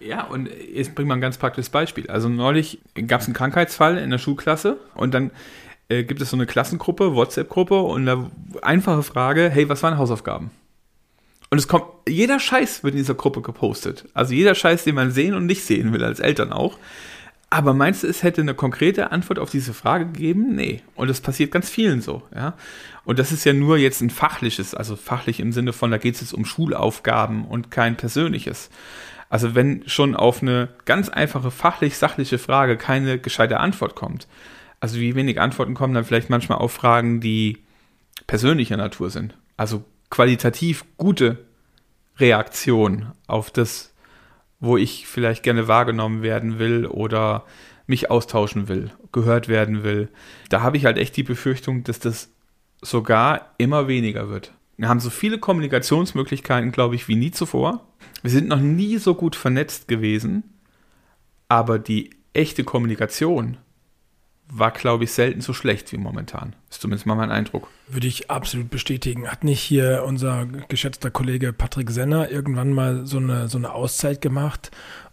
Ja, 0.01 0.25
und 0.25 0.49
jetzt 0.73 0.95
bringt 0.95 1.09
man 1.09 1.19
ein 1.19 1.23
ganz 1.23 1.39
praktisches 1.39 1.71
Beispiel. 1.71 2.07
Also 2.09 2.29
neulich 2.29 2.81
gab 3.07 3.23
es 3.23 3.27
einen 3.27 3.35
Krankheitsfall 3.35 3.99
in 3.99 4.11
der 4.11 4.19
Schulklasse 4.19 4.79
und 4.95 5.15
dann 5.15 5.31
äh, 5.89 6.05
gibt 6.05 6.21
es 6.21 6.31
so 6.31 6.37
eine 6.37 6.47
Klassengruppe, 6.47 7.15
WhatsApp-Gruppe 7.15 7.81
und 7.81 8.09
eine 8.09 8.31
einfache 8.63 9.03
Frage, 9.03 9.51
hey, 9.51 9.69
was 9.69 9.83
waren 9.83 9.99
Hausaufgaben? 9.99 10.51
Und 11.51 11.59
es 11.59 11.69
kommt, 11.69 11.85
jeder 12.09 12.41
Scheiß 12.41 12.83
wird 12.83 12.95
in 12.95 12.99
dieser 12.99 13.15
Gruppe 13.15 13.41
gepostet. 13.41 14.05
Also 14.15 14.35
jeder 14.35 14.55
Scheiß, 14.55 14.85
den 14.85 14.97
man 14.97 15.13
sehen 15.13 15.35
und 15.35 15.47
nicht 15.47 15.65
sehen 15.65 15.93
will, 15.93 16.03
als 16.03 16.21
Eltern 16.21 16.53
auch. 16.53 16.79
Aber 17.49 17.75
meinst 17.75 18.03
du, 18.03 18.09
es 18.09 18.23
hätte 18.23 18.41
eine 18.41 18.55
konkrete 18.55 19.13
Antwort 19.13 19.39
auf 19.39 19.51
diese 19.51 19.73
Frage 19.73 20.07
gegeben? 20.07 20.55
Nee. 20.57 20.83
Und 20.97 21.09
das 21.09 21.21
passiert 21.21 21.53
ganz 21.53 21.71
vielen 21.71 22.01
so, 22.01 22.23
ja. 22.35 22.55
Und 23.05 23.21
das 23.21 23.31
ist 23.31 23.45
ja 23.45 23.53
nur 23.53 23.79
jetzt 23.79 24.01
ein 24.01 24.11
fachliches, 24.11 24.75
also 24.75 24.97
fachlich 24.97 25.39
im 25.39 25.53
Sinne 25.53 25.73
von, 25.73 25.93
da 25.93 25.99
geht 25.99 26.17
es 26.17 26.23
jetzt 26.23 26.35
um 26.35 26.45
Schulaufgaben 26.45 27.45
und 27.45 27.71
kein 27.71 27.97
persönliches. 27.97 28.69
Also 29.29 29.55
wenn 29.55 29.89
schon 29.89 30.17
auf 30.17 30.43
eine 30.43 30.69
ganz 30.85 31.09
einfache 31.09 31.51
fachlich-sachliche 31.51 32.39
Frage 32.39 32.77
keine 32.77 33.19
gescheite 33.19 33.59
Antwort 33.61 33.95
kommt, 33.95 34.27
also 34.81 34.99
wie 34.99 35.15
wenig 35.15 35.41
Antworten 35.41 35.75
kommen 35.75 35.95
dann 35.95 36.05
vielleicht 36.05 36.31
manchmal 36.31 36.59
auf 36.59 36.73
Fragen, 36.73 37.21
die 37.21 37.59
persönlicher 38.27 38.77
Natur 38.77 39.11
sind. 39.11 39.37
Also 39.57 39.85
qualitativ 40.11 40.85
gute 40.97 41.39
Reaktion 42.19 43.13
auf 43.27 43.51
das, 43.51 43.95
wo 44.61 44.77
ich 44.77 45.07
vielleicht 45.07 45.43
gerne 45.43 45.69
wahrgenommen 45.69 46.23
werden 46.23 46.59
will 46.59 46.87
oder 46.87 47.45
mich 47.87 48.11
austauschen 48.11 48.69
will, 48.69 48.91
gehört 49.13 49.49
werden 49.49 49.85
will. 49.85 50.09
Da 50.49 50.63
habe 50.63 50.77
ich 50.77 50.85
halt 50.85 50.99
echt 50.99 51.17
die 51.17 51.23
Befürchtung, 51.23 51.85
dass 51.85 51.99
das 51.99 52.33
sogar 52.83 53.55
immer 53.59 53.89
weniger 53.89 54.29
wird. 54.29 54.53
Wir 54.77 54.89
haben 54.89 55.01
so 55.01 55.11
viele 55.11 55.39
Kommunikationsmöglichkeiten, 55.39 56.73
glaube 56.73 56.97
ich, 56.97 57.09
wie 57.09 57.17
nie 57.17 57.31
zuvor. 57.31 57.87
Wir 58.23 58.31
sind 58.31 58.49
noch 58.49 58.61
nie 58.61 58.99
so 58.99 59.15
gut 59.15 59.37
vernetzt 59.37 59.89
gewesen, 59.89 60.43
aber 61.49 61.79
die 61.79 62.11
echte 62.35 62.65
Kommunikation 62.65 63.57
war, 64.49 64.71
glaube 64.71 65.05
ich, 65.05 65.13
selten 65.13 65.41
so 65.41 65.53
schlecht 65.53 65.93
wie 65.93 65.97
momentan. 65.97 66.55
Ist 66.71 66.81
zumindest 66.81 67.07
mal 67.07 67.15
mein 67.15 67.31
Eindruck. 67.31 67.69
Würde 67.89 68.07
ich 68.07 68.31
absolut 68.31 68.71
bestätigen. 68.71 69.29
Hat 69.29 69.45
nicht 69.45 69.61
hier 69.61 70.05
unser 70.07 70.47
geschätzter 70.47 71.11
Kollege 71.11 71.53
Patrick 71.53 71.91
Senner 71.91 72.31
irgendwann 72.31 72.73
mal 72.73 73.07
so 73.07 73.19
eine, 73.19 73.49
so 73.49 73.59
eine 73.59 73.73
Auszeit 73.73 74.21
gemacht 74.21 74.71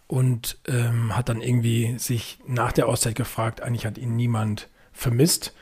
und 0.07 0.57
ähm, 0.67 1.15
hat 1.15 1.29
dann 1.29 1.41
irgendwie 1.41 1.95
sich 1.97 2.37
nach 2.47 2.71
der 2.71 2.87
Auszeit 2.87 3.15
gefragt, 3.15 3.61
eigentlich 3.61 3.85
hat 3.85 3.97
ihn 3.97 4.15
niemand 4.15 4.69
vermisst. 4.91 5.53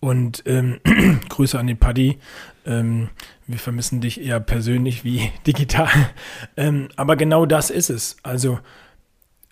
Und 0.00 0.44
ähm, 0.46 0.78
Grüße 1.28 1.58
an 1.58 1.66
den 1.66 1.78
Paddy. 1.78 2.18
Ähm, 2.64 3.08
wir 3.48 3.58
vermissen 3.58 4.00
dich 4.00 4.20
eher 4.20 4.38
persönlich 4.38 5.02
wie 5.02 5.32
digital. 5.46 5.90
Ähm, 6.56 6.88
aber 6.94 7.16
genau 7.16 7.46
das 7.46 7.70
ist 7.70 7.90
es. 7.90 8.16
Also 8.22 8.60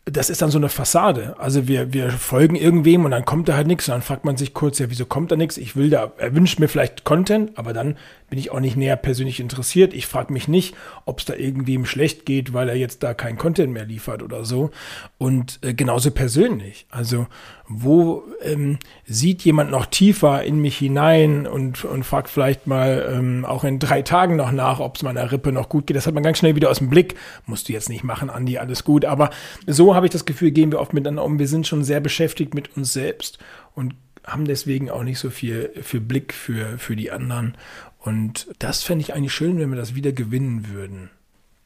das 0.09 0.31
ist 0.31 0.41
dann 0.41 0.53
so 0.53 0.59
eine 0.59 0.69
Fassade. 0.69 1.35
Also 1.39 1.67
wir, 1.67 1.93
wir 1.93 2.11
folgen 2.11 2.55
irgendwem 2.55 3.05
und 3.05 3.11
dann 3.11 3.25
kommt 3.25 3.49
da 3.49 3.55
halt 3.55 3.67
nichts. 3.67 3.89
Und 3.89 3.93
dann 3.93 4.03
fragt 4.03 4.25
man 4.25 4.37
sich 4.37 4.55
kurz, 4.55 4.79
ja, 4.79 4.89
wieso 4.89 5.05
kommt 5.05 5.33
da 5.33 5.37
nichts? 5.37 5.57
Ich 5.57 5.75
will 5.75 5.91
da, 5.91 6.13
er 6.17 6.35
wünscht 6.35 6.61
mir 6.61 6.69
vielleicht 6.69 7.03
Content, 7.03 7.59
aber 7.59 7.73
dann 7.73 7.97
bin 8.29 8.39
ich 8.39 8.51
auch 8.51 8.61
nicht 8.61 8.77
näher 8.77 8.97
persönlich 8.97 9.41
interessiert. 9.41 9.95
Ich 9.95 10.07
frage 10.07 10.33
mich 10.33 10.49
nicht, 10.49 10.75
ob 11.05 11.21
es 11.21 11.25
da 11.27 11.35
irgendwem 11.35 11.87
schlecht 11.87 12.27
geht, 12.27 12.53
weil 12.53 12.69
er 12.69 12.77
jetzt 12.77 13.03
da 13.03 13.15
kein 13.15 13.39
Content 13.39 13.73
mehr 13.73 13.85
liefert 13.85 14.23
oder 14.23 14.45
so. 14.45 14.71
Und 15.19 15.61
äh, 15.63 15.75
genauso 15.75 16.11
persönlich. 16.11 16.87
Also 16.91 17.27
wo 17.69 18.25
ähm, 18.43 18.79
sieht 19.07 19.43
jemand 19.43 19.71
noch 19.71 19.87
tiefer 19.87 20.45
in 20.45 20.61
mich 20.61 20.77
hinein 20.79 21.47
und, 21.47 21.85
und 21.85 22.05
fragt 22.05 22.29
vielleicht 22.29 22.67
mal 22.67 23.13
ähm, 23.13 23.45
auch 23.45 23.65
in 23.65 23.79
drei 23.79 24.03
Tagen 24.03 24.37
noch 24.37 24.53
nach, 24.53 24.79
ob 24.79 24.97
es 24.97 25.03
meiner 25.03 25.33
Rippe 25.33 25.53
noch 25.53 25.69
gut 25.69 25.87
geht. 25.87 25.97
Das 25.97 26.07
hat 26.07 26.15
man 26.15 26.23
ganz 26.23 26.39
schnell 26.39 26.55
wieder 26.55 26.71
aus 26.71 26.79
dem 26.79 26.91
Blick. 26.91 27.17
Musst 27.47 27.69
du 27.69 27.73
jetzt 27.73 27.89
nicht 27.89 28.05
machen, 28.05 28.31
Andi, 28.31 28.59
alles 28.59 28.85
gut. 28.85 29.05
Aber 29.05 29.31
so 29.67 29.95
habe 29.95 30.07
ich 30.07 30.13
das 30.13 30.25
Gefühl, 30.25 30.51
gehen 30.51 30.71
wir 30.71 30.81
oft 30.81 30.93
miteinander 30.93 31.25
um. 31.25 31.39
Wir 31.39 31.49
sind 31.49 31.67
schon 31.67 31.83
sehr 31.83 32.01
beschäftigt 32.01 32.55
mit 32.55 32.77
uns 32.77 32.93
selbst 32.93 33.39
und 33.75 33.95
haben 34.25 34.45
deswegen 34.45 34.91
auch 34.91 35.05
nicht 35.05 35.19
so 35.19 35.31
viel 35.31 35.71
für 35.83 36.01
Blick 36.01 36.35
für, 36.35 36.79
für 36.79 36.97
die 36.97 37.11
anderen. 37.11 37.57
Und 38.07 38.47
das 38.61 38.85
fände 38.85 39.03
ich 39.03 39.15
eigentlich 39.15 39.35
schön, 39.35 39.59
wenn 39.59 39.71
wir 39.71 39.77
das 39.77 39.97
wieder 39.97 40.13
gewinnen 40.13 40.69
würden. 40.69 41.11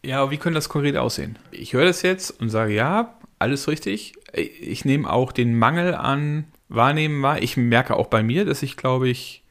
Ja, 0.03 0.23
aber 0.23 0.31
wie 0.31 0.39
könnte 0.39 0.57
das 0.57 0.71
konkret 0.71 0.97
aussehen? 0.97 1.39
Ich 1.51 1.75
höre 1.75 1.85
das 1.85 2.01
jetzt 2.01 2.41
und 2.41 2.49
sage, 2.49 2.73
ja, 2.73 3.15
alles 3.39 3.69
richtig. 3.69 4.15
Ich 4.33 4.87
nehme 4.87 5.11
auch 5.11 5.33
den 5.33 5.59
Mangel 5.59 5.95
an 5.95 6.47
Wahrnehmen 6.71 7.23
wahr. 7.23 7.43
Ich 7.43 7.59
merke 7.59 7.95
auch 7.95 8.07
bei 8.07 8.23
mir, 8.23 8.47
dass 8.47 8.63
ich, 8.63 8.79
glaube 8.79 9.11
ich, 9.11 9.45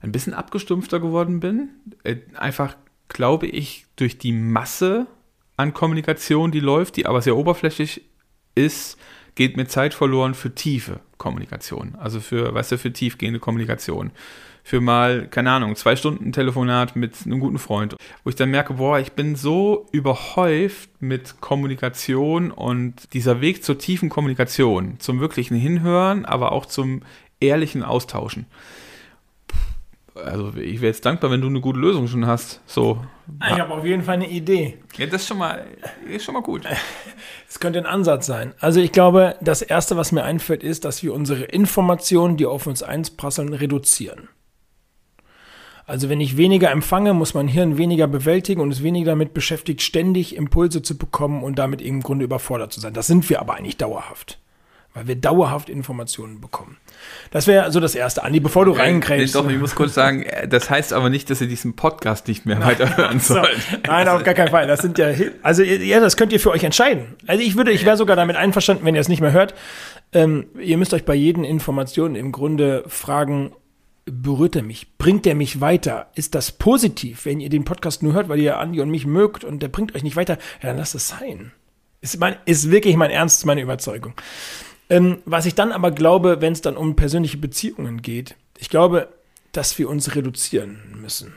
ein 0.00 0.10
bisschen 0.10 0.32
abgestumpfter 0.32 1.00
geworden 1.00 1.40
bin. 1.40 1.68
Äh, 2.02 2.16
einfach, 2.34 2.76
glaube 3.08 3.46
ich, 3.46 3.84
durch 3.96 4.16
die 4.16 4.32
Masse 4.32 5.06
an 5.58 5.74
Kommunikation, 5.74 6.50
die 6.50 6.60
läuft, 6.60 6.96
die 6.96 7.04
aber 7.04 7.20
sehr 7.20 7.36
oberflächlich 7.36 8.02
ist, 8.54 8.98
geht 9.34 9.58
mir 9.58 9.66
Zeit 9.66 9.92
verloren 9.92 10.32
für 10.32 10.54
tiefe 10.54 11.00
Kommunikation. 11.18 11.94
Also 11.98 12.20
für, 12.20 12.54
weißt 12.54 12.72
du, 12.72 12.78
für 12.78 12.92
tiefgehende 12.92 13.38
Kommunikation. 13.38 14.12
Für 14.64 14.80
mal, 14.80 15.26
keine 15.28 15.50
Ahnung, 15.50 15.74
zwei 15.76 15.96
Stunden 15.96 16.32
Telefonat 16.32 16.94
mit 16.94 17.14
einem 17.24 17.40
guten 17.40 17.58
Freund, 17.58 17.96
wo 18.22 18.30
ich 18.30 18.36
dann 18.36 18.50
merke, 18.50 18.74
boah, 18.74 18.98
ich 18.98 19.12
bin 19.12 19.34
so 19.34 19.86
überhäuft 19.92 20.90
mit 21.00 21.40
Kommunikation 21.40 22.50
und 22.50 23.12
dieser 23.12 23.40
Weg 23.40 23.64
zur 23.64 23.78
tiefen 23.78 24.08
Kommunikation, 24.08 25.00
zum 25.00 25.20
wirklichen 25.20 25.56
Hinhören, 25.56 26.24
aber 26.24 26.52
auch 26.52 26.66
zum 26.66 27.02
ehrlichen 27.40 27.82
Austauschen 27.82 28.46
also 30.14 30.52
ich 30.56 30.80
wäre 30.80 30.88
jetzt 30.92 31.04
dankbar, 31.04 31.30
wenn 31.30 31.40
du 31.40 31.46
eine 31.46 31.60
gute 31.60 31.78
Lösung 31.78 32.06
schon 32.06 32.26
hast. 32.26 32.60
So. 32.66 33.02
Ich 33.40 33.58
habe 33.58 33.72
auf 33.72 33.84
jeden 33.84 34.02
Fall 34.02 34.14
eine 34.14 34.28
Idee. 34.28 34.78
Ja, 34.96 35.06
das 35.06 35.22
ist 35.22 35.28
schon 35.28 35.38
mal, 35.38 35.64
ist 36.06 36.24
schon 36.24 36.34
mal 36.34 36.42
gut. 36.42 36.62
Es 37.48 37.60
könnte 37.60 37.78
ein 37.78 37.86
Ansatz 37.86 38.24
sein. 38.24 38.54
Also 38.60 38.80
ich 38.80 38.92
glaube, 38.92 39.36
das 39.42 39.60
Erste, 39.60 39.98
was 39.98 40.10
mir 40.10 40.24
einfällt, 40.24 40.62
ist, 40.62 40.86
dass 40.86 41.02
wir 41.02 41.12
unsere 41.12 41.44
Informationen, 41.44 42.38
die 42.38 42.46
auf 42.46 42.66
uns 42.66 42.82
einprasseln, 42.82 43.52
reduzieren. 43.52 44.30
Also 45.86 46.08
wenn 46.08 46.20
ich 46.20 46.36
weniger 46.36 46.70
empfange, 46.70 47.14
muss 47.14 47.34
mein 47.34 47.48
Hirn 47.48 47.78
weniger 47.78 48.06
bewältigen 48.06 48.60
und 48.60 48.70
ist 48.70 48.82
weniger 48.82 49.12
damit 49.12 49.34
beschäftigt, 49.34 49.82
ständig 49.82 50.36
Impulse 50.36 50.82
zu 50.82 50.96
bekommen 50.96 51.42
und 51.42 51.58
damit 51.58 51.82
im 51.82 52.02
Grunde 52.02 52.24
überfordert 52.24 52.72
zu 52.72 52.80
sein. 52.80 52.94
Das 52.94 53.06
sind 53.06 53.28
wir 53.28 53.40
aber 53.40 53.54
eigentlich 53.54 53.76
dauerhaft 53.76 54.38
weil 54.94 55.08
wir 55.08 55.16
dauerhaft 55.16 55.70
Informationen 55.70 56.40
bekommen. 56.40 56.76
Das 57.30 57.46
wäre 57.46 57.72
so 57.72 57.80
das 57.80 57.94
Erste. 57.94 58.24
Andi, 58.24 58.40
bevor 58.40 58.66
du 58.66 58.72
reinkrämst. 58.72 59.34
Doch, 59.34 59.48
ich 59.48 59.58
muss 59.58 59.74
kurz 59.74 59.94
sagen, 59.94 60.22
äh, 60.22 60.46
das 60.46 60.68
heißt 60.68 60.92
aber 60.92 61.08
nicht, 61.08 61.30
dass 61.30 61.40
ihr 61.40 61.46
diesen 61.46 61.74
Podcast 61.74 62.28
nicht 62.28 62.44
mehr 62.44 62.60
weiterhören 62.60 63.20
sollt. 63.20 63.46
So. 63.70 63.76
Nein, 63.86 64.08
auf 64.08 64.22
gar 64.22 64.34
keinen 64.34 64.50
Fall. 64.50 64.66
Das 64.66 64.82
sind 64.82 64.98
ja, 64.98 65.08
also 65.42 65.62
ja, 65.62 66.00
das 66.00 66.16
könnt 66.16 66.32
ihr 66.32 66.40
für 66.40 66.50
euch 66.50 66.64
entscheiden. 66.64 67.14
Also 67.26 67.42
ich 67.42 67.56
würde, 67.56 67.72
ich 67.72 67.84
wäre 67.86 67.96
sogar 67.96 68.16
damit 68.16 68.36
einverstanden, 68.36 68.84
wenn 68.84 68.94
ihr 68.94 69.00
es 69.00 69.08
nicht 69.08 69.20
mehr 69.20 69.32
hört. 69.32 69.54
Ähm, 70.12 70.46
ihr 70.60 70.76
müsst 70.76 70.92
euch 70.92 71.06
bei 71.06 71.14
jeden 71.14 71.44
Informationen 71.44 72.14
im 72.14 72.30
Grunde 72.30 72.84
fragen, 72.86 73.52
berührt 74.04 74.56
er 74.56 74.62
mich? 74.62 74.96
Bringt 74.98 75.26
er 75.26 75.34
mich 75.34 75.60
weiter? 75.60 76.10
Ist 76.14 76.34
das 76.34 76.52
positiv, 76.52 77.24
wenn 77.24 77.40
ihr 77.40 77.48
den 77.48 77.64
Podcast 77.64 78.02
nur 78.02 78.12
hört, 78.12 78.28
weil 78.28 78.40
ihr 78.40 78.58
Andi 78.58 78.80
und 78.80 78.90
mich 78.90 79.06
mögt 79.06 79.44
und 79.44 79.62
der 79.62 79.68
bringt 79.68 79.94
euch 79.94 80.02
nicht 80.02 80.16
weiter? 80.16 80.38
Ja, 80.62 80.68
dann 80.68 80.78
lasst 80.78 80.94
es 80.94 81.08
sein. 81.08 81.52
Ist, 82.00 82.18
mein, 82.18 82.36
ist 82.44 82.70
wirklich 82.70 82.96
mein 82.96 83.10
Ernst, 83.10 83.46
meine 83.46 83.62
Überzeugung. 83.62 84.14
Ähm, 84.90 85.18
was 85.24 85.46
ich 85.46 85.54
dann 85.54 85.72
aber 85.72 85.90
glaube, 85.90 86.40
wenn 86.40 86.52
es 86.52 86.60
dann 86.60 86.76
um 86.76 86.96
persönliche 86.96 87.38
Beziehungen 87.38 88.02
geht, 88.02 88.36
ich 88.58 88.68
glaube, 88.68 89.08
dass 89.52 89.78
wir 89.78 89.88
uns 89.88 90.14
reduzieren 90.14 90.80
müssen. 91.00 91.34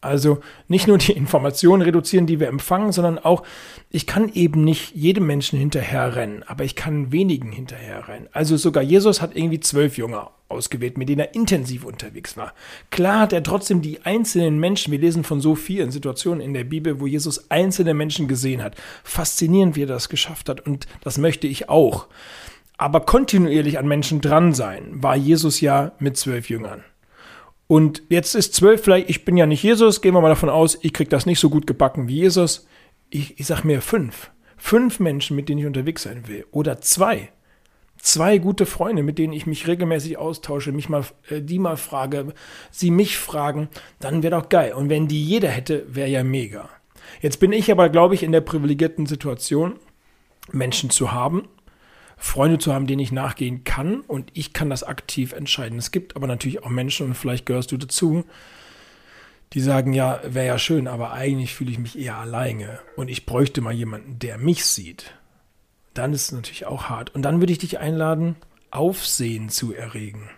Also 0.00 0.40
nicht 0.68 0.86
nur 0.86 0.98
die 0.98 1.12
Informationen 1.16 1.82
reduzieren, 1.82 2.26
die 2.26 2.40
wir 2.40 2.48
empfangen, 2.48 2.92
sondern 2.92 3.18
auch, 3.18 3.42
ich 3.90 4.06
kann 4.06 4.32
eben 4.32 4.64
nicht 4.64 4.94
jedem 4.94 5.26
Menschen 5.26 5.58
hinterherrennen, 5.58 6.42
aber 6.44 6.64
ich 6.64 6.76
kann 6.76 7.12
wenigen 7.12 7.52
hinterherrennen. 7.52 8.28
Also 8.32 8.56
sogar 8.56 8.82
Jesus 8.82 9.20
hat 9.20 9.36
irgendwie 9.36 9.60
zwölf 9.60 9.98
Jünger 9.98 10.30
ausgewählt, 10.48 10.98
mit 10.98 11.08
denen 11.08 11.20
er 11.20 11.34
intensiv 11.34 11.84
unterwegs 11.84 12.36
war. 12.36 12.54
Klar 12.90 13.20
hat 13.20 13.32
er 13.32 13.42
trotzdem 13.42 13.82
die 13.82 14.04
einzelnen 14.04 14.58
Menschen, 14.58 14.90
wir 14.90 14.98
lesen 14.98 15.22
von 15.22 15.40
so 15.40 15.54
vielen 15.54 15.92
Situationen 15.92 16.40
in 16.40 16.54
der 16.54 16.64
Bibel, 16.64 16.98
wo 16.98 17.06
Jesus 17.06 17.50
einzelne 17.50 17.94
Menschen 17.94 18.26
gesehen 18.26 18.62
hat. 18.62 18.74
Faszinierend, 19.04 19.76
wie 19.76 19.84
er 19.84 19.86
das 19.86 20.08
geschafft 20.08 20.48
hat 20.48 20.66
und 20.66 20.86
das 21.02 21.18
möchte 21.18 21.46
ich 21.46 21.68
auch 21.68 22.08
aber 22.80 23.00
kontinuierlich 23.00 23.78
an 23.78 23.86
Menschen 23.86 24.22
dran 24.22 24.54
sein, 24.54 25.02
war 25.02 25.14
Jesus 25.14 25.60
ja 25.60 25.92
mit 25.98 26.16
zwölf 26.16 26.48
Jüngern. 26.48 26.82
Und 27.70 28.02
jetzt 28.08 28.34
ist 28.34 28.52
zwölf 28.56 28.82
vielleicht, 28.82 29.08
ich 29.08 29.24
bin 29.24 29.36
ja 29.36 29.46
nicht 29.46 29.62
Jesus, 29.62 30.00
gehen 30.00 30.12
wir 30.12 30.20
mal 30.20 30.28
davon 30.28 30.48
aus, 30.48 30.76
ich 30.82 30.92
krieg 30.92 31.08
das 31.08 31.24
nicht 31.24 31.38
so 31.38 31.48
gut 31.48 31.68
gebacken 31.68 32.08
wie 32.08 32.16
Jesus. 32.16 32.66
Ich, 33.10 33.38
ich 33.38 33.46
sag 33.46 33.62
mir 33.62 33.80
fünf. 33.80 34.32
Fünf 34.56 34.98
Menschen, 34.98 35.36
mit 35.36 35.48
denen 35.48 35.60
ich 35.60 35.66
unterwegs 35.66 36.02
sein 36.02 36.26
will. 36.26 36.44
Oder 36.50 36.80
zwei. 36.80 37.30
Zwei 37.96 38.38
gute 38.38 38.66
Freunde, 38.66 39.04
mit 39.04 39.18
denen 39.18 39.32
ich 39.32 39.46
mich 39.46 39.68
regelmäßig 39.68 40.18
austausche, 40.18 40.72
mich 40.72 40.88
mal, 40.88 41.04
äh, 41.28 41.42
die 41.42 41.60
mal 41.60 41.76
frage, 41.76 42.34
sie 42.72 42.90
mich 42.90 43.18
fragen, 43.18 43.68
dann 44.00 44.24
wäre 44.24 44.40
doch 44.40 44.48
geil. 44.48 44.72
Und 44.72 44.88
wenn 44.88 45.06
die 45.06 45.24
jeder 45.24 45.50
hätte, 45.50 45.84
wäre 45.94 46.08
ja 46.08 46.24
mega. 46.24 46.68
Jetzt 47.20 47.38
bin 47.38 47.52
ich 47.52 47.70
aber, 47.70 47.88
glaube 47.88 48.16
ich, 48.16 48.24
in 48.24 48.32
der 48.32 48.40
privilegierten 48.40 49.06
Situation, 49.06 49.76
Menschen 50.50 50.90
zu 50.90 51.12
haben, 51.12 51.46
Freunde 52.22 52.58
zu 52.58 52.74
haben, 52.74 52.86
denen 52.86 53.00
ich 53.00 53.12
nachgehen 53.12 53.64
kann 53.64 54.02
und 54.02 54.30
ich 54.34 54.52
kann 54.52 54.68
das 54.68 54.82
aktiv 54.82 55.32
entscheiden. 55.32 55.78
Es 55.78 55.90
gibt 55.90 56.16
aber 56.16 56.26
natürlich 56.26 56.62
auch 56.62 56.68
Menschen, 56.68 57.06
und 57.06 57.14
vielleicht 57.14 57.46
gehörst 57.46 57.72
du 57.72 57.78
dazu, 57.78 58.24
die 59.54 59.60
sagen, 59.60 59.94
ja, 59.94 60.20
wäre 60.22 60.46
ja 60.46 60.58
schön, 60.58 60.86
aber 60.86 61.12
eigentlich 61.12 61.54
fühle 61.54 61.70
ich 61.70 61.78
mich 61.78 61.98
eher 61.98 62.16
alleine 62.16 62.78
und 62.94 63.08
ich 63.08 63.24
bräuchte 63.24 63.62
mal 63.62 63.72
jemanden, 63.72 64.18
der 64.18 64.36
mich 64.36 64.66
sieht. 64.66 65.14
Dann 65.94 66.12
ist 66.12 66.24
es 66.24 66.32
natürlich 66.32 66.66
auch 66.66 66.84
hart. 66.84 67.14
Und 67.14 67.22
dann 67.22 67.40
würde 67.40 67.52
ich 67.52 67.58
dich 67.58 67.78
einladen, 67.78 68.36
Aufsehen 68.70 69.48
zu 69.48 69.72
erregen. 69.72 70.28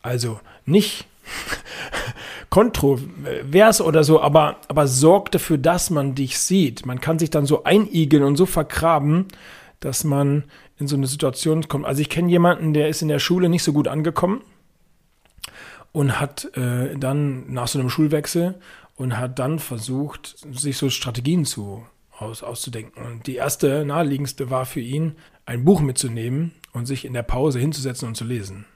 Also 0.00 0.40
nicht 0.64 1.06
kontrovers 2.48 3.80
oder 3.80 4.04
so, 4.04 4.22
aber, 4.22 4.60
aber 4.68 4.86
sorgt 4.86 5.34
dafür, 5.34 5.58
dass 5.58 5.90
man 5.90 6.14
dich 6.14 6.38
sieht. 6.38 6.86
Man 6.86 7.00
kann 7.00 7.18
sich 7.18 7.30
dann 7.30 7.44
so 7.44 7.64
einigeln 7.64 8.22
und 8.22 8.36
so 8.36 8.46
vergraben, 8.46 9.26
dass 9.80 10.04
man 10.04 10.44
in 10.78 10.88
so 10.88 10.96
eine 10.96 11.06
Situation 11.06 11.68
kommt. 11.68 11.86
Also 11.86 12.00
ich 12.00 12.08
kenne 12.08 12.30
jemanden, 12.30 12.72
der 12.72 12.88
ist 12.88 13.02
in 13.02 13.08
der 13.08 13.18
Schule 13.18 13.48
nicht 13.48 13.62
so 13.62 13.72
gut 13.72 13.88
angekommen 13.88 14.42
und 15.92 16.20
hat 16.20 16.56
äh, 16.56 16.96
dann 16.96 17.52
nach 17.52 17.68
so 17.68 17.78
einem 17.78 17.90
Schulwechsel 17.90 18.60
und 18.94 19.16
hat 19.16 19.38
dann 19.38 19.58
versucht, 19.58 20.36
sich 20.52 20.76
so 20.76 20.90
Strategien 20.90 21.44
zu, 21.44 21.86
aus, 22.18 22.42
auszudenken. 22.42 23.04
Und 23.04 23.26
die 23.26 23.36
erste, 23.36 23.84
naheliegendste 23.84 24.50
war 24.50 24.66
für 24.66 24.80
ihn, 24.80 25.16
ein 25.46 25.64
Buch 25.64 25.80
mitzunehmen 25.80 26.52
und 26.72 26.86
sich 26.86 27.04
in 27.04 27.12
der 27.12 27.22
Pause 27.22 27.58
hinzusetzen 27.58 28.08
und 28.08 28.16
zu 28.16 28.24
lesen. 28.24 28.66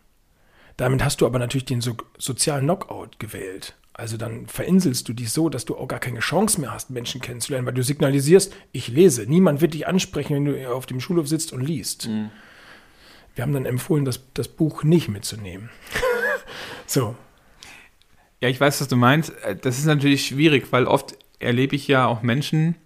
Damit 0.76 1.04
hast 1.04 1.20
du 1.20 1.26
aber 1.26 1.38
natürlich 1.38 1.66
den 1.66 1.80
so, 1.80 1.96
sozialen 2.18 2.64
Knockout 2.64 3.18
gewählt. 3.18 3.76
Also 3.94 4.16
dann 4.16 4.46
verinselst 4.46 5.06
du 5.08 5.12
dich 5.12 5.30
so, 5.32 5.48
dass 5.50 5.66
du 5.66 5.76
auch 5.76 5.86
gar 5.86 6.00
keine 6.00 6.20
Chance 6.20 6.60
mehr 6.60 6.72
hast, 6.72 6.90
Menschen 6.90 7.20
kennenzulernen, 7.20 7.66
weil 7.66 7.74
du 7.74 7.82
signalisierst, 7.82 8.54
ich 8.72 8.88
lese. 8.88 9.26
Niemand 9.26 9.60
wird 9.60 9.74
dich 9.74 9.86
ansprechen, 9.86 10.34
wenn 10.34 10.44
du 10.46 10.72
auf 10.72 10.86
dem 10.86 11.00
Schulhof 11.00 11.28
sitzt 11.28 11.52
und 11.52 11.60
liest. 11.60 12.08
Mhm. 12.08 12.30
Wir 13.34 13.42
haben 13.42 13.52
dann 13.52 13.66
empfohlen, 13.66 14.04
das, 14.04 14.20
das 14.34 14.48
Buch 14.48 14.82
nicht 14.82 15.08
mitzunehmen. 15.08 15.70
so. 16.86 17.14
Ja, 18.40 18.48
ich 18.48 18.60
weiß, 18.60 18.80
was 18.80 18.88
du 18.88 18.96
meinst. 18.96 19.32
Das 19.62 19.78
ist 19.78 19.84
natürlich 19.84 20.26
schwierig, 20.26 20.72
weil 20.72 20.86
oft 20.86 21.16
erlebe 21.38 21.76
ich 21.76 21.86
ja 21.86 22.06
auch 22.06 22.22
Menschen, 22.22 22.76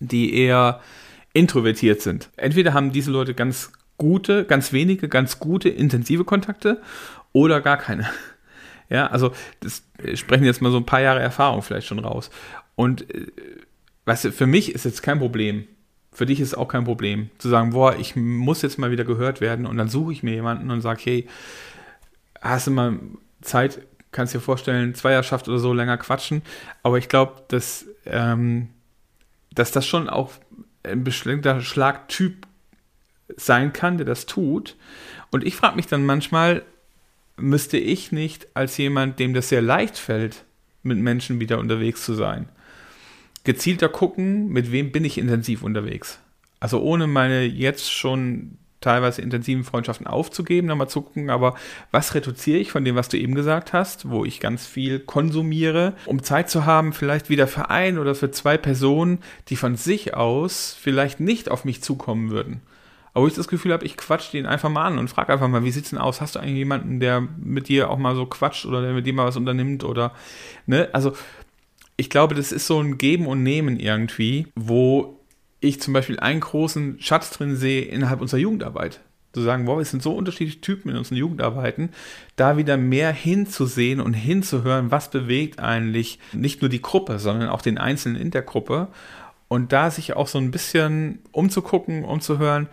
die 0.00 0.34
eher 0.34 0.80
introvertiert 1.32 2.02
sind. 2.02 2.30
Entweder 2.36 2.74
haben 2.74 2.92
diese 2.92 3.10
Leute 3.10 3.34
ganz 3.34 3.72
gute, 3.98 4.44
ganz 4.44 4.72
wenige, 4.72 5.08
ganz 5.08 5.38
gute, 5.38 5.68
intensive 5.68 6.24
Kontakte 6.24 6.82
oder 7.32 7.60
gar 7.60 7.78
keine. 7.78 8.08
Ja, 8.88 9.08
also 9.08 9.32
das 9.60 9.82
sprechen 10.14 10.44
jetzt 10.44 10.62
mal 10.62 10.70
so 10.70 10.76
ein 10.76 10.86
paar 10.86 11.00
Jahre 11.00 11.20
Erfahrung 11.20 11.62
vielleicht 11.62 11.86
schon 11.86 11.98
raus. 11.98 12.30
Und 12.74 13.12
äh, 13.14 13.26
weißt 14.04 14.26
du, 14.26 14.32
für 14.32 14.46
mich 14.46 14.74
ist 14.74 14.84
jetzt 14.84 15.02
kein 15.02 15.18
Problem. 15.18 15.66
Für 16.12 16.26
dich 16.26 16.40
ist 16.40 16.56
auch 16.56 16.68
kein 16.68 16.84
Problem, 16.84 17.28
zu 17.36 17.50
sagen, 17.50 17.70
boah, 17.70 17.96
ich 17.98 18.16
muss 18.16 18.62
jetzt 18.62 18.78
mal 18.78 18.90
wieder 18.90 19.04
gehört 19.04 19.42
werden 19.42 19.66
und 19.66 19.76
dann 19.76 19.90
suche 19.90 20.12
ich 20.12 20.22
mir 20.22 20.32
jemanden 20.32 20.70
und 20.70 20.80
sage, 20.80 21.00
hey, 21.04 21.28
hast 22.40 22.68
du 22.68 22.70
mal 22.70 22.98
Zeit, 23.42 23.80
kannst 24.12 24.32
dir 24.32 24.40
vorstellen, 24.40 24.94
Zweierschaft 24.94 25.46
oder 25.46 25.58
so 25.58 25.74
länger 25.74 25.98
quatschen. 25.98 26.40
Aber 26.82 26.96
ich 26.96 27.10
glaube, 27.10 27.42
dass, 27.48 27.84
ähm, 28.06 28.70
dass 29.52 29.72
das 29.72 29.86
schon 29.86 30.08
auch 30.08 30.32
ein 30.84 31.04
bestimmter 31.04 31.60
Schlagtyp 31.60 32.46
sein 33.36 33.72
kann, 33.72 33.98
der 33.98 34.06
das 34.06 34.24
tut. 34.24 34.76
Und 35.30 35.44
ich 35.44 35.56
frage 35.56 35.76
mich 35.76 35.86
dann 35.86 36.06
manchmal, 36.06 36.62
müsste 37.36 37.78
ich 37.78 38.12
nicht 38.12 38.48
als 38.54 38.76
jemand, 38.76 39.18
dem 39.18 39.34
das 39.34 39.48
sehr 39.48 39.62
leicht 39.62 39.98
fällt, 39.98 40.44
mit 40.82 40.98
Menschen 40.98 41.40
wieder 41.40 41.58
unterwegs 41.58 42.04
zu 42.04 42.14
sein, 42.14 42.48
gezielter 43.44 43.88
gucken, 43.88 44.48
mit 44.48 44.72
wem 44.72 44.92
bin 44.92 45.04
ich 45.04 45.18
intensiv 45.18 45.62
unterwegs. 45.62 46.20
Also 46.60 46.80
ohne 46.80 47.06
meine 47.06 47.44
jetzt 47.44 47.92
schon 47.92 48.58
teilweise 48.80 49.22
intensiven 49.22 49.64
Freundschaften 49.64 50.06
aufzugeben, 50.06 50.68
dann 50.68 50.78
mal 50.78 50.88
zu 50.88 51.02
gucken, 51.02 51.30
aber 51.30 51.56
was 51.90 52.14
reduziere 52.14 52.58
ich 52.58 52.70
von 52.70 52.84
dem, 52.84 52.94
was 52.94 53.08
du 53.08 53.18
eben 53.18 53.34
gesagt 53.34 53.72
hast, 53.72 54.08
wo 54.10 54.24
ich 54.24 54.38
ganz 54.38 54.66
viel 54.66 55.00
konsumiere, 55.00 55.94
um 56.04 56.22
Zeit 56.22 56.50
zu 56.50 56.66
haben, 56.66 56.92
vielleicht 56.92 57.28
wieder 57.28 57.48
für 57.48 57.68
ein 57.70 57.98
oder 57.98 58.14
für 58.14 58.30
zwei 58.30 58.56
Personen, 58.56 59.18
die 59.48 59.56
von 59.56 59.76
sich 59.76 60.14
aus 60.14 60.76
vielleicht 60.80 61.20
nicht 61.20 61.50
auf 61.50 61.64
mich 61.64 61.82
zukommen 61.82 62.30
würden. 62.30 62.60
Aber 63.16 63.22
wo 63.22 63.28
ich 63.28 63.34
das 63.34 63.48
Gefühl 63.48 63.72
habe, 63.72 63.86
ich 63.86 63.96
quatsch 63.96 64.34
den 64.34 64.44
einfach 64.44 64.68
mal 64.68 64.84
an 64.84 64.98
und 64.98 65.08
frage 65.08 65.32
einfach 65.32 65.48
mal, 65.48 65.64
wie 65.64 65.70
sieht's 65.70 65.88
denn 65.88 65.98
aus? 65.98 66.20
Hast 66.20 66.34
du 66.34 66.38
eigentlich 66.38 66.58
jemanden, 66.58 67.00
der 67.00 67.22
mit 67.22 67.68
dir 67.68 67.88
auch 67.88 67.96
mal 67.96 68.14
so 68.14 68.26
quatscht 68.26 68.66
oder 68.66 68.82
der 68.82 68.92
mit 68.92 69.06
dir 69.06 69.14
mal 69.14 69.24
was 69.24 69.38
unternimmt 69.38 69.84
oder, 69.84 70.12
ne? 70.66 70.90
Also, 70.92 71.14
ich 71.96 72.10
glaube, 72.10 72.34
das 72.34 72.52
ist 72.52 72.66
so 72.66 72.78
ein 72.78 72.98
Geben 72.98 73.26
und 73.26 73.42
Nehmen 73.42 73.80
irgendwie, 73.80 74.48
wo 74.54 75.18
ich 75.60 75.80
zum 75.80 75.94
Beispiel 75.94 76.20
einen 76.20 76.40
großen 76.40 77.00
Schatz 77.00 77.30
drin 77.30 77.56
sehe 77.56 77.86
innerhalb 77.86 78.20
unserer 78.20 78.40
Jugendarbeit. 78.40 79.00
Zu 79.32 79.40
sagen, 79.40 79.66
wow, 79.66 79.80
es 79.80 79.92
sind 79.92 80.02
so 80.02 80.12
unterschiedliche 80.12 80.60
Typen 80.60 80.90
in 80.90 80.98
unseren 80.98 81.16
Jugendarbeiten, 81.16 81.92
da 82.36 82.58
wieder 82.58 82.76
mehr 82.76 83.14
hinzusehen 83.14 84.00
und 84.02 84.12
hinzuhören, 84.12 84.90
was 84.90 85.10
bewegt 85.10 85.58
eigentlich 85.58 86.18
nicht 86.34 86.60
nur 86.60 86.68
die 86.68 86.82
Gruppe, 86.82 87.18
sondern 87.18 87.48
auch 87.48 87.62
den 87.62 87.78
Einzelnen 87.78 88.20
in 88.20 88.30
der 88.30 88.42
Gruppe. 88.42 88.88
Und 89.48 89.72
da 89.72 89.90
sich 89.90 90.16
auch 90.16 90.26
so 90.26 90.36
ein 90.36 90.50
bisschen 90.50 91.20
umzugucken, 91.32 92.04
umzuhören, 92.04 92.68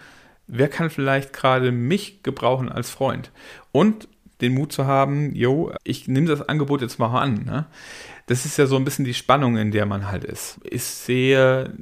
wer 0.47 0.67
kann 0.67 0.89
vielleicht 0.89 1.33
gerade 1.33 1.71
mich 1.71 2.23
gebrauchen 2.23 2.69
als 2.69 2.89
Freund? 2.89 3.31
Und 3.71 4.07
den 4.41 4.53
Mut 4.53 4.71
zu 4.73 4.85
haben, 4.85 5.33
jo, 5.35 5.73
ich 5.83 6.07
nehme 6.07 6.27
das 6.27 6.41
Angebot 6.47 6.81
jetzt 6.81 6.99
mal 6.99 7.17
an. 7.19 7.45
Ne? 7.45 7.65
Das 8.25 8.45
ist 8.45 8.57
ja 8.57 8.65
so 8.65 8.75
ein 8.75 8.83
bisschen 8.83 9.05
die 9.05 9.13
Spannung, 9.13 9.57
in 9.57 9.71
der 9.71 9.85
man 9.85 10.11
halt 10.11 10.23
ist. 10.23 10.59
Ich 10.63 10.83
sehe 10.83 11.73